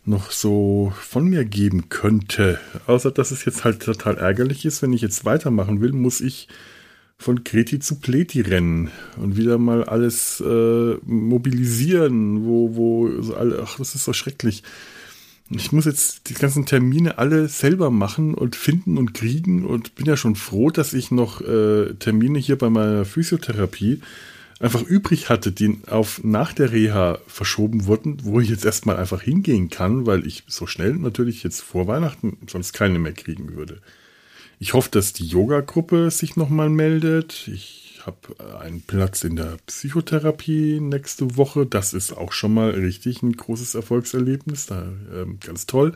noch 0.09 0.31
so 0.31 0.91
von 0.99 1.27
mir 1.29 1.45
geben 1.45 1.89
könnte. 1.89 2.59
Außer 2.87 3.11
dass 3.11 3.31
es 3.31 3.45
jetzt 3.45 3.63
halt 3.63 3.81
total 3.81 4.17
ärgerlich 4.17 4.65
ist, 4.65 4.81
wenn 4.81 4.93
ich 4.93 5.01
jetzt 5.01 5.23
weitermachen 5.25 5.81
will, 5.81 5.93
muss 5.93 6.19
ich 6.19 6.47
von 7.17 7.43
Kreti 7.43 7.79
zu 7.79 7.95
Pleti 7.95 8.41
rennen 8.41 8.91
und 9.17 9.35
wieder 9.35 9.57
mal 9.57 9.83
alles 9.83 10.41
äh, 10.41 10.95
mobilisieren, 11.05 12.45
wo, 12.45 12.75
wo, 12.75 13.21
so 13.21 13.35
alle, 13.35 13.61
ach, 13.61 13.77
das 13.77 13.93
ist 13.93 14.05
so 14.05 14.13
schrecklich. 14.13 14.63
Ich 15.51 15.71
muss 15.71 15.85
jetzt 15.85 16.29
die 16.29 16.35
ganzen 16.35 16.65
Termine 16.65 17.17
alle 17.17 17.47
selber 17.47 17.89
machen 17.89 18.35
und 18.35 18.55
finden 18.55 18.97
und 18.97 19.13
kriegen 19.13 19.65
und 19.65 19.95
bin 19.95 20.05
ja 20.05 20.15
schon 20.15 20.35
froh, 20.35 20.69
dass 20.69 20.93
ich 20.93 21.11
noch 21.11 21.41
äh, 21.41 21.93
Termine 21.95 22.39
hier 22.39 22.57
bei 22.57 22.69
meiner 22.69 23.03
Physiotherapie 23.03 23.99
einfach 24.59 24.81
übrig 24.81 25.29
hatte, 25.29 25.51
die 25.51 25.79
auf 25.87 26.21
nach 26.23 26.53
der 26.53 26.71
Reha 26.71 27.19
verschoben 27.27 27.85
wurden, 27.85 28.17
wo 28.23 28.39
ich 28.39 28.49
jetzt 28.49 28.65
erstmal 28.65 28.97
einfach 28.97 29.21
hingehen 29.21 29.69
kann, 29.69 30.05
weil 30.05 30.27
ich 30.27 30.43
so 30.47 30.67
schnell 30.67 30.93
natürlich 30.93 31.43
jetzt 31.43 31.61
vor 31.61 31.87
Weihnachten 31.87 32.37
sonst 32.47 32.73
keine 32.73 32.99
mehr 32.99 33.13
kriegen 33.13 33.55
würde. 33.55 33.81
Ich 34.59 34.73
hoffe, 34.73 34.89
dass 34.91 35.13
die 35.13 35.25
Yoga-Gruppe 35.25 36.11
sich 36.11 36.35
nochmal 36.35 36.69
meldet. 36.69 37.47
Ich 37.47 38.01
habe 38.05 38.59
einen 38.59 38.81
Platz 38.81 39.23
in 39.23 39.37
der 39.37 39.57
Psychotherapie 39.65 40.81
nächste 40.81 41.37
Woche. 41.37 41.65
Das 41.65 41.93
ist 41.93 42.11
auch 42.11 42.33
schon 42.33 42.53
mal 42.53 42.71
richtig 42.71 43.21
ein 43.21 43.31
großes 43.31 43.75
Erfolgserlebnis. 43.75 44.65
Da, 44.65 44.83
äh, 45.13 45.25
ganz 45.45 45.65
toll. 45.65 45.95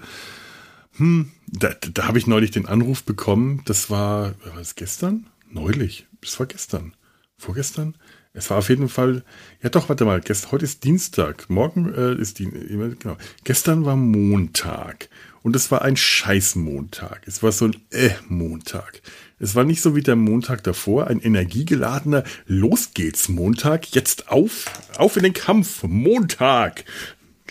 Hm, 0.94 1.32
da, 1.48 1.74
da 1.74 2.08
habe 2.08 2.18
ich 2.18 2.28
neulich 2.28 2.52
den 2.52 2.66
Anruf 2.66 3.04
bekommen. 3.04 3.64
Das 3.66 3.90
war, 3.90 4.36
war 4.46 4.56
das 4.56 4.76
gestern? 4.76 5.26
Neulich. 5.50 6.08
Das 6.22 6.40
war 6.40 6.46
gestern. 6.46 6.94
Vorgestern? 7.38 7.96
Es 8.36 8.50
war 8.50 8.58
auf 8.58 8.70
jeden 8.70 8.90
Fall, 8.90 9.24
ja 9.62 9.70
doch, 9.70 9.90
warte 9.90 10.06
mal, 10.06 10.20
gest, 10.20 10.52
heute 10.52 10.66
ist 10.66 10.84
Dienstag, 10.84 11.52
morgen 11.52 11.94
äh, 11.94 12.16
ist 12.16 12.40
die, 12.40 12.46
genau. 12.50 13.16
Gestern 13.44 13.86
war 13.86 13.96
Montag 13.96 15.08
Und 15.44 15.56
es 15.56 15.70
war 15.70 15.84
ein 15.84 15.96
Scheißmontag. 15.96 17.22
Es 17.28 17.44
war 17.44 17.52
so 17.52 17.66
ein 17.66 17.76
Äh-Montag. 17.92 19.02
Es 19.38 19.54
war 19.54 19.66
nicht 19.66 19.82
so 19.82 19.96
wie 19.96 20.02
der 20.02 20.16
Montag 20.16 20.64
davor, 20.64 21.08
ein 21.08 21.20
energiegeladener 21.20 22.24
Los 22.48 22.92
geht's 22.96 23.30
Montag, 23.30 23.94
jetzt 23.94 24.30
auf, 24.30 24.66
auf 24.98 25.16
in 25.16 25.24
den 25.24 25.34
Kampf, 25.34 25.84
Montag. 25.84 26.86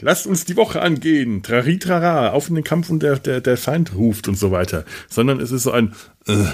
Lasst 0.00 0.26
uns 0.26 0.46
die 0.46 0.56
Woche 0.56 0.82
angehen, 0.82 1.44
trari-trara, 1.44 2.30
auf 2.30 2.48
in 2.48 2.56
den 2.56 2.64
Kampf 2.64 2.90
und 2.90 3.04
der, 3.04 3.20
der, 3.20 3.40
der 3.40 3.56
Feind 3.56 3.94
ruft 3.94 4.26
und 4.26 4.36
so 4.36 4.50
weiter. 4.50 4.84
Sondern 5.08 5.38
es 5.38 5.52
ist 5.52 5.62
so 5.62 5.70
ein 5.70 5.94
äh, 6.26 6.46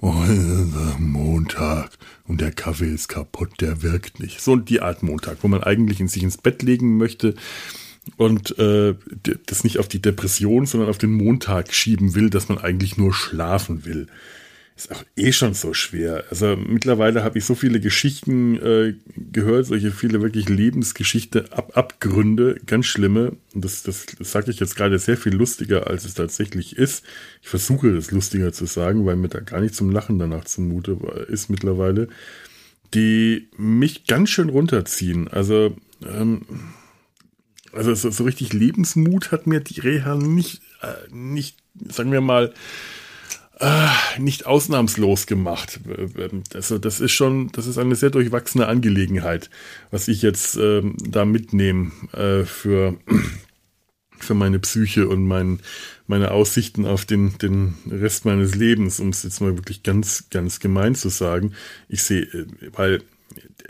Montag 0.00 1.90
und 2.26 2.40
der 2.40 2.52
Kaffee 2.52 2.92
ist 2.92 3.08
kaputt, 3.08 3.60
der 3.60 3.82
wirkt 3.82 4.20
nicht. 4.20 4.40
So 4.40 4.56
die 4.56 4.80
Art 4.80 5.02
Montag, 5.02 5.38
wo 5.42 5.48
man 5.48 5.62
eigentlich 5.62 6.00
in 6.00 6.08
sich 6.08 6.22
ins 6.22 6.38
Bett 6.38 6.62
legen 6.62 6.96
möchte 6.96 7.34
und 8.16 8.58
äh, 8.58 8.94
das 9.46 9.64
nicht 9.64 9.78
auf 9.78 9.88
die 9.88 10.00
Depression, 10.00 10.66
sondern 10.66 10.88
auf 10.88 10.98
den 10.98 11.12
Montag 11.12 11.74
schieben 11.74 12.14
will, 12.14 12.30
dass 12.30 12.48
man 12.48 12.58
eigentlich 12.58 12.96
nur 12.96 13.12
schlafen 13.12 13.84
will 13.84 14.06
ist 14.84 14.92
auch 14.92 15.04
eh 15.16 15.32
schon 15.32 15.54
so 15.54 15.74
schwer. 15.74 16.24
Also 16.30 16.56
mittlerweile 16.56 17.22
habe 17.22 17.38
ich 17.38 17.44
so 17.44 17.54
viele 17.54 17.80
Geschichten 17.80 18.56
äh, 18.56 18.94
gehört, 19.16 19.66
solche 19.66 19.90
viele 19.90 20.22
wirklich 20.22 20.48
Lebensgeschichte, 20.48 21.52
Ab 21.52 21.76
Abgründe, 21.76 22.60
ganz 22.66 22.86
schlimme. 22.86 23.36
Und 23.54 23.64
das, 23.64 23.82
das, 23.82 24.06
das 24.18 24.32
sage 24.32 24.50
ich 24.50 24.58
jetzt 24.60 24.76
gerade 24.76 24.98
sehr 24.98 25.16
viel 25.16 25.34
lustiger, 25.34 25.86
als 25.86 26.04
es 26.04 26.14
tatsächlich 26.14 26.76
ist. 26.76 27.04
Ich 27.42 27.48
versuche 27.48 27.88
es 27.88 28.10
lustiger 28.10 28.52
zu 28.52 28.66
sagen, 28.66 29.04
weil 29.04 29.16
mir 29.16 29.28
da 29.28 29.40
gar 29.40 29.60
nicht 29.60 29.74
zum 29.74 29.90
Lachen 29.90 30.18
danach 30.18 30.44
zumute 30.44 30.96
ist 31.28 31.50
mittlerweile, 31.50 32.08
die 32.94 33.48
mich 33.56 34.06
ganz 34.06 34.30
schön 34.30 34.48
runterziehen. 34.48 35.28
Also 35.28 35.76
ähm, 36.06 36.42
also 37.72 37.94
so, 37.94 38.10
so 38.10 38.24
richtig 38.24 38.52
Lebensmut 38.52 39.30
hat 39.30 39.46
mir 39.46 39.60
die 39.60 39.80
Reha 39.80 40.14
nicht, 40.16 40.62
äh, 40.82 41.14
nicht, 41.14 41.58
sagen 41.88 42.12
wir 42.12 42.20
mal, 42.20 42.52
nicht 44.18 44.46
ausnahmslos 44.46 45.26
gemacht. 45.26 45.80
Also 46.54 46.78
das 46.78 47.00
ist 47.00 47.12
schon, 47.12 47.52
das 47.52 47.66
ist 47.66 47.78
eine 47.78 47.94
sehr 47.94 48.10
durchwachsene 48.10 48.66
Angelegenheit, 48.66 49.50
was 49.90 50.08
ich 50.08 50.22
jetzt 50.22 50.56
ähm, 50.56 50.96
da 50.98 51.24
mitnehme 51.24 51.90
äh, 52.12 52.44
für, 52.44 52.96
für 54.18 54.34
meine 54.34 54.58
Psyche 54.60 55.08
und 55.08 55.26
mein, 55.26 55.60
meine 56.06 56.30
Aussichten 56.30 56.86
auf 56.86 57.04
den, 57.04 57.36
den 57.38 57.74
Rest 57.90 58.24
meines 58.24 58.54
Lebens, 58.54 58.98
um 58.98 59.10
es 59.10 59.22
jetzt 59.24 59.40
mal 59.40 59.56
wirklich 59.56 59.82
ganz, 59.82 60.30
ganz 60.30 60.60
gemein 60.60 60.94
zu 60.94 61.10
sagen. 61.10 61.52
Ich 61.88 62.02
sehe, 62.02 62.22
äh, 62.22 62.46
weil 62.72 63.02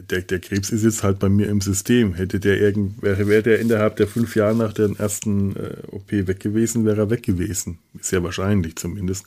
der, 0.09 0.22
der 0.22 0.38
Krebs 0.38 0.70
ist 0.70 0.85
jetzt 0.85 1.03
halt 1.03 1.18
bei 1.18 1.29
mir 1.29 1.48
im 1.48 1.61
System. 1.61 2.14
Hätte 2.14 2.38
der 2.38 2.61
irgend, 2.61 3.03
wäre, 3.03 3.26
wäre 3.26 3.42
der 3.42 3.59
innerhalb 3.59 3.96
der 3.96 4.07
fünf 4.07 4.37
Jahre 4.37 4.55
nach 4.55 4.72
der 4.72 4.90
ersten 4.98 5.57
äh, 5.57 5.76
OP 5.90 6.11
weg 6.12 6.38
gewesen, 6.40 6.85
wäre 6.87 7.03
er 7.03 7.11
weg 7.11 7.24
gewesen. 7.24 7.79
Sehr 8.00 8.22
wahrscheinlich 8.22 8.76
zumindest 8.76 9.26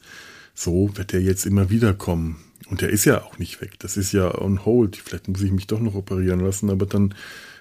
so 0.54 0.90
wird 0.96 1.14
er 1.14 1.22
jetzt 1.22 1.46
immer 1.46 1.70
wieder 1.70 1.94
kommen. 1.94 2.38
Und 2.70 2.82
er 2.82 2.90
ist 2.90 3.06
ja 3.06 3.22
auch 3.24 3.38
nicht 3.40 3.62
weg. 3.62 3.74
Das 3.80 3.98
ist 3.98 4.14
ja 4.14 4.40
on 4.40 4.66
hold. 4.66 4.96
Vielleicht 4.96 5.28
muss 5.28 5.42
ich 5.42 5.52
mich 5.52 5.68
doch 5.68 5.80
noch 5.80 5.96
operieren 5.96 6.40
lassen, 6.40 6.70
aber 6.70 6.86
dann 6.86 7.14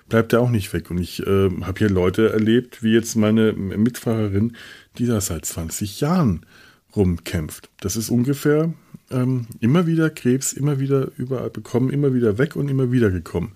bleibt 0.08 0.32
er 0.32 0.40
auch 0.40 0.50
nicht 0.50 0.72
weg. 0.72 0.90
Und 0.90 0.98
ich 0.98 1.26
äh, 1.26 1.50
habe 1.62 1.78
hier 1.78 1.90
Leute 1.90 2.32
erlebt, 2.32 2.82
wie 2.82 2.92
jetzt 2.92 3.16
meine 3.16 3.52
Mitfahrerin, 3.52 4.56
die 4.98 5.06
da 5.06 5.20
seit 5.20 5.44
20 5.44 6.00
Jahren 6.00 6.46
rumkämpft. 6.94 7.70
Das 7.80 7.96
ist 7.96 8.10
ungefähr 8.10 8.72
ähm, 9.10 9.46
immer 9.60 9.86
wieder 9.86 10.10
Krebs, 10.10 10.52
immer 10.52 10.78
wieder 10.78 11.10
überall 11.16 11.50
bekommen, 11.50 11.90
immer 11.90 12.14
wieder 12.14 12.38
weg 12.38 12.56
und 12.56 12.68
immer 12.68 12.92
wieder 12.92 13.10
gekommen. 13.10 13.54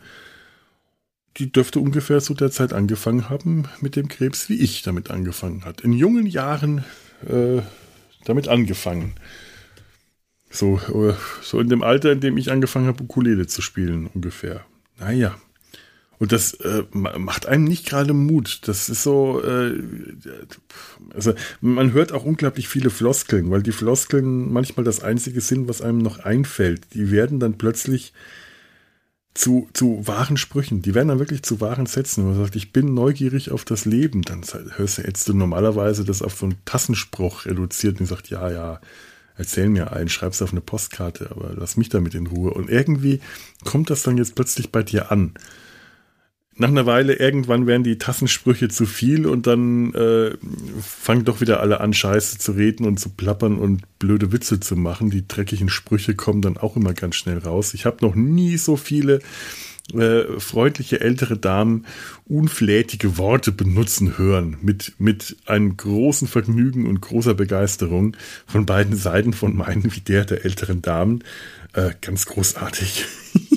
Die 1.37 1.53
dürfte 1.53 1.81
ungefähr 1.81 2.20
zu 2.20 2.33
der 2.33 2.51
Zeit 2.51 2.72
angefangen 2.72 3.29
haben 3.29 3.64
mit 3.81 3.94
dem 3.94 4.09
Krebs, 4.09 4.49
wie 4.49 4.59
ich 4.59 4.83
damit 4.83 5.11
angefangen 5.11 5.64
hat. 5.64 5.83
In 5.83 5.92
jungen 5.92 6.27
Jahren 6.27 6.85
äh, 7.29 7.61
damit 8.28 8.48
angefangen. 8.48 9.14
So, 10.50 10.78
äh, 10.78 11.14
so 11.42 11.60
in 11.60 11.68
dem 11.68 11.82
Alter, 11.82 12.12
in 12.12 12.20
dem 12.20 12.36
ich 12.36 12.50
angefangen 12.50 12.86
habe, 12.86 13.02
Ukulele 13.02 13.46
zu 13.46 13.62
spielen, 13.62 14.08
ungefähr. 14.12 14.64
Naja. 14.98 15.36
Und 16.18 16.32
das 16.32 16.54
äh, 16.54 16.84
macht 16.92 17.46
einem 17.46 17.64
nicht 17.64 17.86
gerade 17.86 18.14
Mut. 18.14 18.60
Das 18.64 18.88
ist 18.88 19.02
so, 19.02 19.42
äh, 19.44 19.74
also 21.14 21.34
man 21.60 21.92
hört 21.92 22.12
auch 22.12 22.24
unglaublich 22.24 22.68
viele 22.68 22.88
Floskeln, 22.88 23.50
weil 23.50 23.62
die 23.62 23.72
Floskeln 23.72 24.50
manchmal 24.50 24.84
das 24.84 25.02
Einzige 25.02 25.42
sind, 25.42 25.68
was 25.68 25.82
einem 25.82 25.98
noch 25.98 26.20
einfällt. 26.20 26.94
Die 26.94 27.10
werden 27.10 27.38
dann 27.38 27.58
plötzlich 27.58 28.14
zu, 29.37 29.68
zu 29.72 30.07
wahren 30.07 30.37
Sprüchen. 30.37 30.83
Die 30.83 30.94
werden 30.94 31.09
dann 31.09 31.18
wirklich 31.18 31.42
zu 31.42 31.61
wahren 31.61 31.87
Sätzen. 31.87 32.25
Wenn 32.25 32.33
man 32.33 32.44
sagt, 32.44 32.57
ich 32.57 32.72
bin 32.72 32.94
neugierig 32.94 33.51
auf 33.51 33.64
das 33.64 33.85
Leben, 33.85 34.22
dann 34.22 34.42
hörst 34.77 34.99
du 34.99 35.03
jetzt 35.03 35.29
du 35.29 35.35
normalerweise 35.35 36.05
das 36.05 36.22
auf 36.22 36.37
so 36.37 36.46
einen 36.46 36.57
Tassenspruch 36.64 37.44
reduziert 37.44 38.01
und 38.01 38.07
sagt, 38.07 38.31
ja, 38.31 38.51
ja, 38.51 38.81
erzähl 39.37 39.68
mir 39.68 39.92
einen, 39.92 40.09
schreib's 40.09 40.40
auf 40.40 40.53
eine 40.53 40.62
Postkarte, 40.62 41.31
aber 41.31 41.53
lass 41.55 41.77
mich 41.77 41.90
damit 41.90 42.14
in 42.14 42.27
Ruhe. 42.27 42.53
Und 42.53 42.70
irgendwie 42.70 43.20
kommt 43.64 43.90
das 43.90 44.03
dann 44.03 44.16
jetzt 44.16 44.35
plötzlich 44.35 44.72
bei 44.72 44.83
dir 44.83 45.12
an 45.12 45.35
nach 46.59 46.69
einer 46.69 46.87
Weile 46.87 47.14
irgendwann 47.14 47.66
werden 47.66 47.85
die 47.85 47.99
Tassensprüche 47.99 48.69
zu 48.69 48.87
viel 48.87 49.27
und 49.27 49.47
dann 49.47 49.92
äh, 49.95 50.33
fangen 50.81 51.25
doch 51.25 51.40
wieder 51.40 51.61
alle 51.61 51.81
an, 51.81 51.92
Scheiße 51.92 52.38
zu 52.38 52.53
reden 52.53 52.87
und 52.87 52.99
zu 52.99 53.11
plappern 53.11 53.59
und 53.59 53.83
blöde 53.99 54.33
Witze 54.33 54.59
zu 54.59 54.75
machen. 54.75 55.11
Die 55.11 55.29
dreckigen 55.29 55.69
Sprüche 55.69 56.14
kommen 56.14 56.40
dann 56.40 56.57
auch 56.57 56.77
immer 56.77 56.95
ganz 56.95 57.16
schnell 57.16 57.38
raus. 57.38 57.75
Ich 57.75 57.85
habe 57.85 57.99
noch 58.01 58.14
nie 58.14 58.57
so 58.57 58.77
viele 58.77 59.21
äh, 59.92 60.25
freundliche 60.40 61.01
ältere 61.01 61.37
Damen 61.37 61.85
unflätige 62.25 63.19
Worte 63.19 63.53
benutzen 63.53 64.16
hören, 64.16 64.57
mit, 64.62 64.95
mit 64.99 65.37
einem 65.45 65.77
großen 65.77 66.27
Vergnügen 66.27 66.87
und 66.87 67.03
großer 67.03 67.35
Begeisterung 67.35 68.16
von 68.47 68.64
beiden 68.64 68.97
Seiten 68.97 69.35
von 69.35 69.55
meinen 69.55 69.95
wie 69.95 70.01
der 70.01 70.25
der 70.25 70.45
älteren 70.45 70.81
Damen. 70.81 71.23
Äh, 71.75 71.90
ganz 72.01 72.25
großartig. 72.25 73.05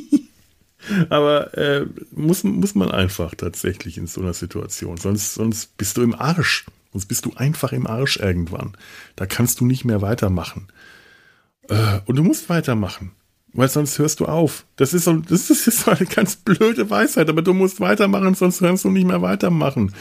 Aber 1.09 1.57
äh, 1.57 1.85
muss, 2.11 2.43
muss 2.43 2.75
man 2.75 2.91
einfach 2.91 3.35
tatsächlich 3.35 3.97
in 3.97 4.07
so 4.07 4.21
einer 4.21 4.33
Situation. 4.33 4.97
Sonst, 4.97 5.33
sonst 5.33 5.77
bist 5.77 5.97
du 5.97 6.01
im 6.01 6.15
Arsch. 6.15 6.65
Sonst 6.91 7.05
bist 7.05 7.25
du 7.25 7.33
einfach 7.35 7.71
im 7.71 7.87
Arsch 7.87 8.17
irgendwann. 8.17 8.75
Da 9.15 9.25
kannst 9.25 9.59
du 9.59 9.65
nicht 9.65 9.85
mehr 9.85 10.01
weitermachen. 10.01 10.67
Äh, 11.67 11.99
und 12.05 12.15
du 12.15 12.23
musst 12.23 12.49
weitermachen. 12.49 13.11
Weil 13.53 13.67
sonst 13.67 13.97
hörst 13.97 14.19
du 14.19 14.25
auf. 14.25 14.65
Das 14.75 14.93
ist 14.93 15.05
so, 15.05 15.13
das 15.13 15.49
ist 15.49 15.65
so 15.65 15.91
eine 15.91 16.05
ganz 16.05 16.35
blöde 16.35 16.89
Weisheit, 16.89 17.29
aber 17.29 17.41
du 17.41 17.53
musst 17.53 17.79
weitermachen, 17.79 18.35
sonst 18.35 18.59
kannst 18.59 18.85
du 18.85 18.91
nicht 18.91 19.07
mehr 19.07 19.21
weitermachen. 19.21 19.93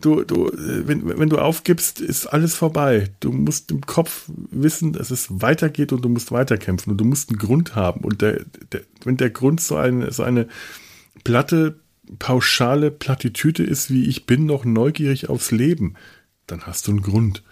Du, 0.00 0.24
du, 0.24 0.50
wenn, 0.52 1.18
wenn 1.18 1.28
du 1.28 1.38
aufgibst, 1.38 2.00
ist 2.00 2.26
alles 2.26 2.54
vorbei. 2.54 3.10
Du 3.20 3.32
musst 3.32 3.70
im 3.70 3.82
Kopf 3.82 4.24
wissen, 4.50 4.92
dass 4.92 5.10
es 5.10 5.40
weitergeht 5.40 5.92
und 5.92 6.04
du 6.04 6.08
musst 6.08 6.32
weiterkämpfen 6.32 6.92
und 6.92 6.98
du 6.98 7.04
musst 7.04 7.30
einen 7.30 7.38
Grund 7.38 7.76
haben. 7.76 8.02
Und 8.02 8.22
der, 8.22 8.44
der, 8.72 8.82
wenn 9.04 9.16
der 9.16 9.30
Grund 9.30 9.60
so 9.60 9.76
eine, 9.76 10.12
so 10.12 10.24
eine 10.24 10.48
platte, 11.22 11.80
pauschale 12.18 12.90
Plattitüte 12.90 13.62
ist, 13.62 13.90
wie 13.90 14.06
ich 14.06 14.26
bin 14.26 14.46
noch 14.46 14.64
neugierig 14.64 15.28
aufs 15.28 15.50
Leben, 15.50 15.94
dann 16.46 16.62
hast 16.62 16.86
du 16.86 16.92
einen 16.92 17.02
Grund. 17.02 17.42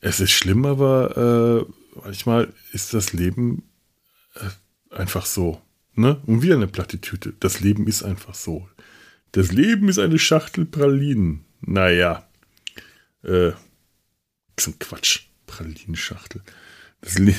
Es 0.00 0.20
ist 0.20 0.30
schlimm, 0.30 0.64
aber 0.64 1.66
äh, 1.66 2.00
manchmal 2.04 2.52
ist 2.72 2.94
das 2.94 3.12
Leben 3.12 3.64
äh, 4.34 4.48
einfach 4.90 5.26
so. 5.26 5.60
Ne? 5.94 6.20
Und 6.26 6.42
wieder 6.42 6.54
eine 6.54 6.68
Plattitüte. 6.68 7.34
Das 7.40 7.60
Leben 7.60 7.86
ist 7.86 8.02
einfach 8.02 8.34
so. 8.34 8.68
Das 9.32 9.52
Leben 9.52 9.88
ist 9.88 9.98
eine 9.98 10.18
Schachtel 10.18 10.64
Pralinen. 10.64 11.44
Naja. 11.60 12.28
Äh, 13.22 13.52
so 14.58 14.70
ein 14.70 14.78
Quatsch. 14.78 15.28
Pralinenschachtel. 15.46 16.42
Das, 17.00 17.18
Le 17.18 17.34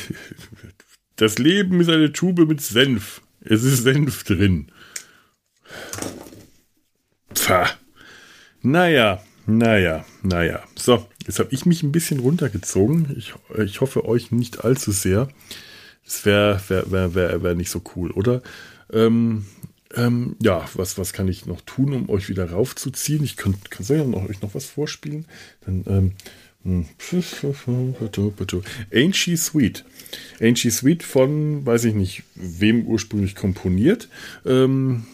das 1.16 1.38
Leben 1.38 1.80
ist 1.80 1.90
eine 1.90 2.12
Tube 2.12 2.46
mit 2.46 2.60
Senf. 2.60 3.22
Es 3.40 3.64
ist 3.64 3.84
Senf 3.84 4.26
drin. 4.26 4.72
Pfah. 7.34 7.70
Naja, 8.62 9.24
naja, 9.46 10.06
naja. 10.22 10.64
So, 10.76 11.08
jetzt 11.26 11.40
habe 11.40 11.54
ich 11.54 11.66
mich 11.66 11.82
ein 11.84 11.94
bisschen 11.94 12.20
runtergezogen. 12.20 13.16
Ich, 13.18 13.34
ich 13.58 13.80
hoffe 13.80 14.04
euch 14.06 14.32
nicht 14.32 14.66
allzu 14.66 14.92
sehr. 14.92 15.30
Das 16.10 16.26
wäre 16.26 16.60
wär, 16.69 16.91
wär, 16.91 17.13
wär, 17.13 17.43
wär 17.43 17.54
nicht 17.54 17.69
so 17.69 17.84
cool, 17.95 18.10
oder? 18.10 18.41
Ähm, 18.91 19.45
ähm, 19.95 20.36
ja, 20.41 20.65
was, 20.74 20.98
was 20.98 21.13
kann 21.13 21.28
ich 21.28 21.45
noch 21.45 21.62
tun, 21.62 21.93
um 21.93 22.10
euch 22.10 22.30
wieder 22.30 22.50
raufzuziehen? 22.50 23.24
Ich 23.24 23.38
kann, 23.38 23.54
kann 23.69 23.86
ja 23.86 24.04
noch, 24.04 24.28
euch 24.28 24.41
noch 24.41 24.56
was 24.56 24.65
vorspielen. 24.65 25.28
Dann, 25.62 25.84
ähm, 25.88 26.12
Angie 28.93 29.38
Sweet. 29.38 29.86
Angie 30.41 30.69
Sweet 30.69 31.04
von, 31.04 31.65
weiß 31.65 31.86
ich 31.86 31.93
nicht, 31.93 32.24
wem 32.36 32.86
ursprünglich 32.86 33.36
komponiert. 33.36 34.10
Ähm, 34.45 35.06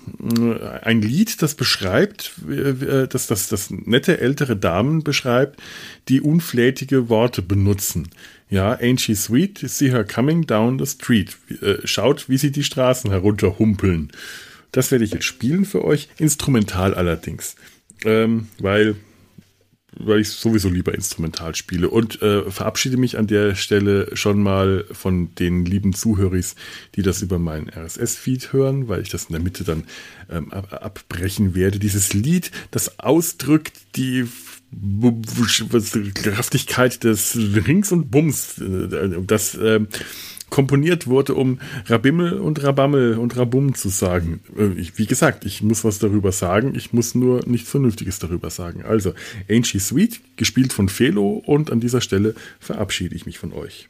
ein 0.82 1.04
Lied, 1.04 1.44
das 1.44 1.54
beschreibt, 1.54 2.34
äh, 2.50 3.08
dass 3.08 3.28
das, 3.28 3.48
das 3.48 3.70
nette 3.70 4.20
ältere 4.20 4.58
Damen 4.58 5.04
beschreibt, 5.04 5.62
die 6.10 6.20
unflätige 6.20 7.10
Worte 7.10 7.44
benutzen. 7.44 8.10
Ja, 8.50 8.74
Angie 8.74 9.16
Sweet, 9.16 9.60
see 9.70 9.92
her 9.92 10.04
coming 10.04 10.48
down 10.48 10.80
the 10.80 10.86
street. 10.88 11.38
Äh, 11.62 11.86
schaut, 11.86 12.28
wie 12.28 12.38
sie 12.38 12.52
die 12.52 12.64
Straßen 12.64 13.12
herunterhumpeln. 13.12 14.12
Das 14.72 14.92
werde 14.92 15.06
ich 15.06 15.12
jetzt 15.12 15.26
spielen 15.26 15.66
für 15.66 15.86
euch, 15.86 16.10
instrumental 16.18 16.96
allerdings. 16.96 17.56
Ähm, 18.04 18.48
weil 18.60 18.96
weil 19.98 20.20
ich 20.20 20.30
sowieso 20.30 20.70
lieber 20.70 20.94
instrumental 20.94 21.56
spiele. 21.56 21.90
Und 21.90 22.22
äh, 22.22 22.50
verabschiede 22.50 22.98
mich 22.98 23.18
an 23.18 23.28
der 23.28 23.56
Stelle 23.56 24.10
schon 24.16 24.42
mal 24.42 24.86
von 24.92 25.34
den 25.36 25.66
lieben 25.66 25.94
Zuhörers, 25.94 26.56
die 26.96 27.02
das 27.02 27.22
über 27.22 27.40
meinen 27.40 27.70
RSS-Feed 27.70 28.54
hören, 28.54 28.88
weil 28.88 29.02
ich 29.02 29.10
das 29.10 29.26
in 29.26 29.34
der 29.34 29.42
Mitte 29.42 29.64
dann 29.64 29.86
ähm, 30.30 30.52
abbrechen 30.52 31.56
werde. 31.56 31.80
Dieses 31.80 32.14
Lied, 32.14 32.52
das 32.72 33.00
ausdrückt 33.00 33.74
die 33.96 34.26
Kraftigkeit 36.14 37.04
des 37.04 37.36
Rings 37.36 37.92
und 37.92 38.12
Bums, 38.12 38.60
äh, 38.60 39.22
das 39.26 39.56
äh, 39.56 39.82
komponiert 40.56 41.08
wurde, 41.08 41.36
um 41.36 41.60
Rabimmel 41.88 42.40
und 42.40 42.64
Rabammel 42.64 43.18
und 43.18 43.36
Rabum 43.36 43.76
zu 43.76 43.90
sagen. 43.90 44.40
Äh, 44.58 44.80
ich, 44.80 44.98
wie 44.98 45.06
gesagt, 45.06 45.44
ich 45.44 45.62
muss 45.62 45.84
was 45.84 46.00
darüber 46.00 46.32
sagen, 46.32 46.76
ich 46.76 46.94
muss 46.94 47.14
nur 47.14 47.42
nichts 47.46 47.70
Vernünftiges 47.70 48.20
darüber 48.20 48.50
sagen. 48.50 48.86
Also, 48.86 49.14
Angie 49.50 49.80
Sweet, 49.80 50.22
gespielt 50.38 50.72
von 50.72 50.88
Felo 50.88 51.44
und 51.46 51.74
an 51.74 51.82
dieser 51.82 52.00
Stelle 52.00 52.36
verabschiede 52.62 53.16
ich 53.16 53.26
mich 53.26 53.38
von 53.38 53.52
euch. 53.52 53.90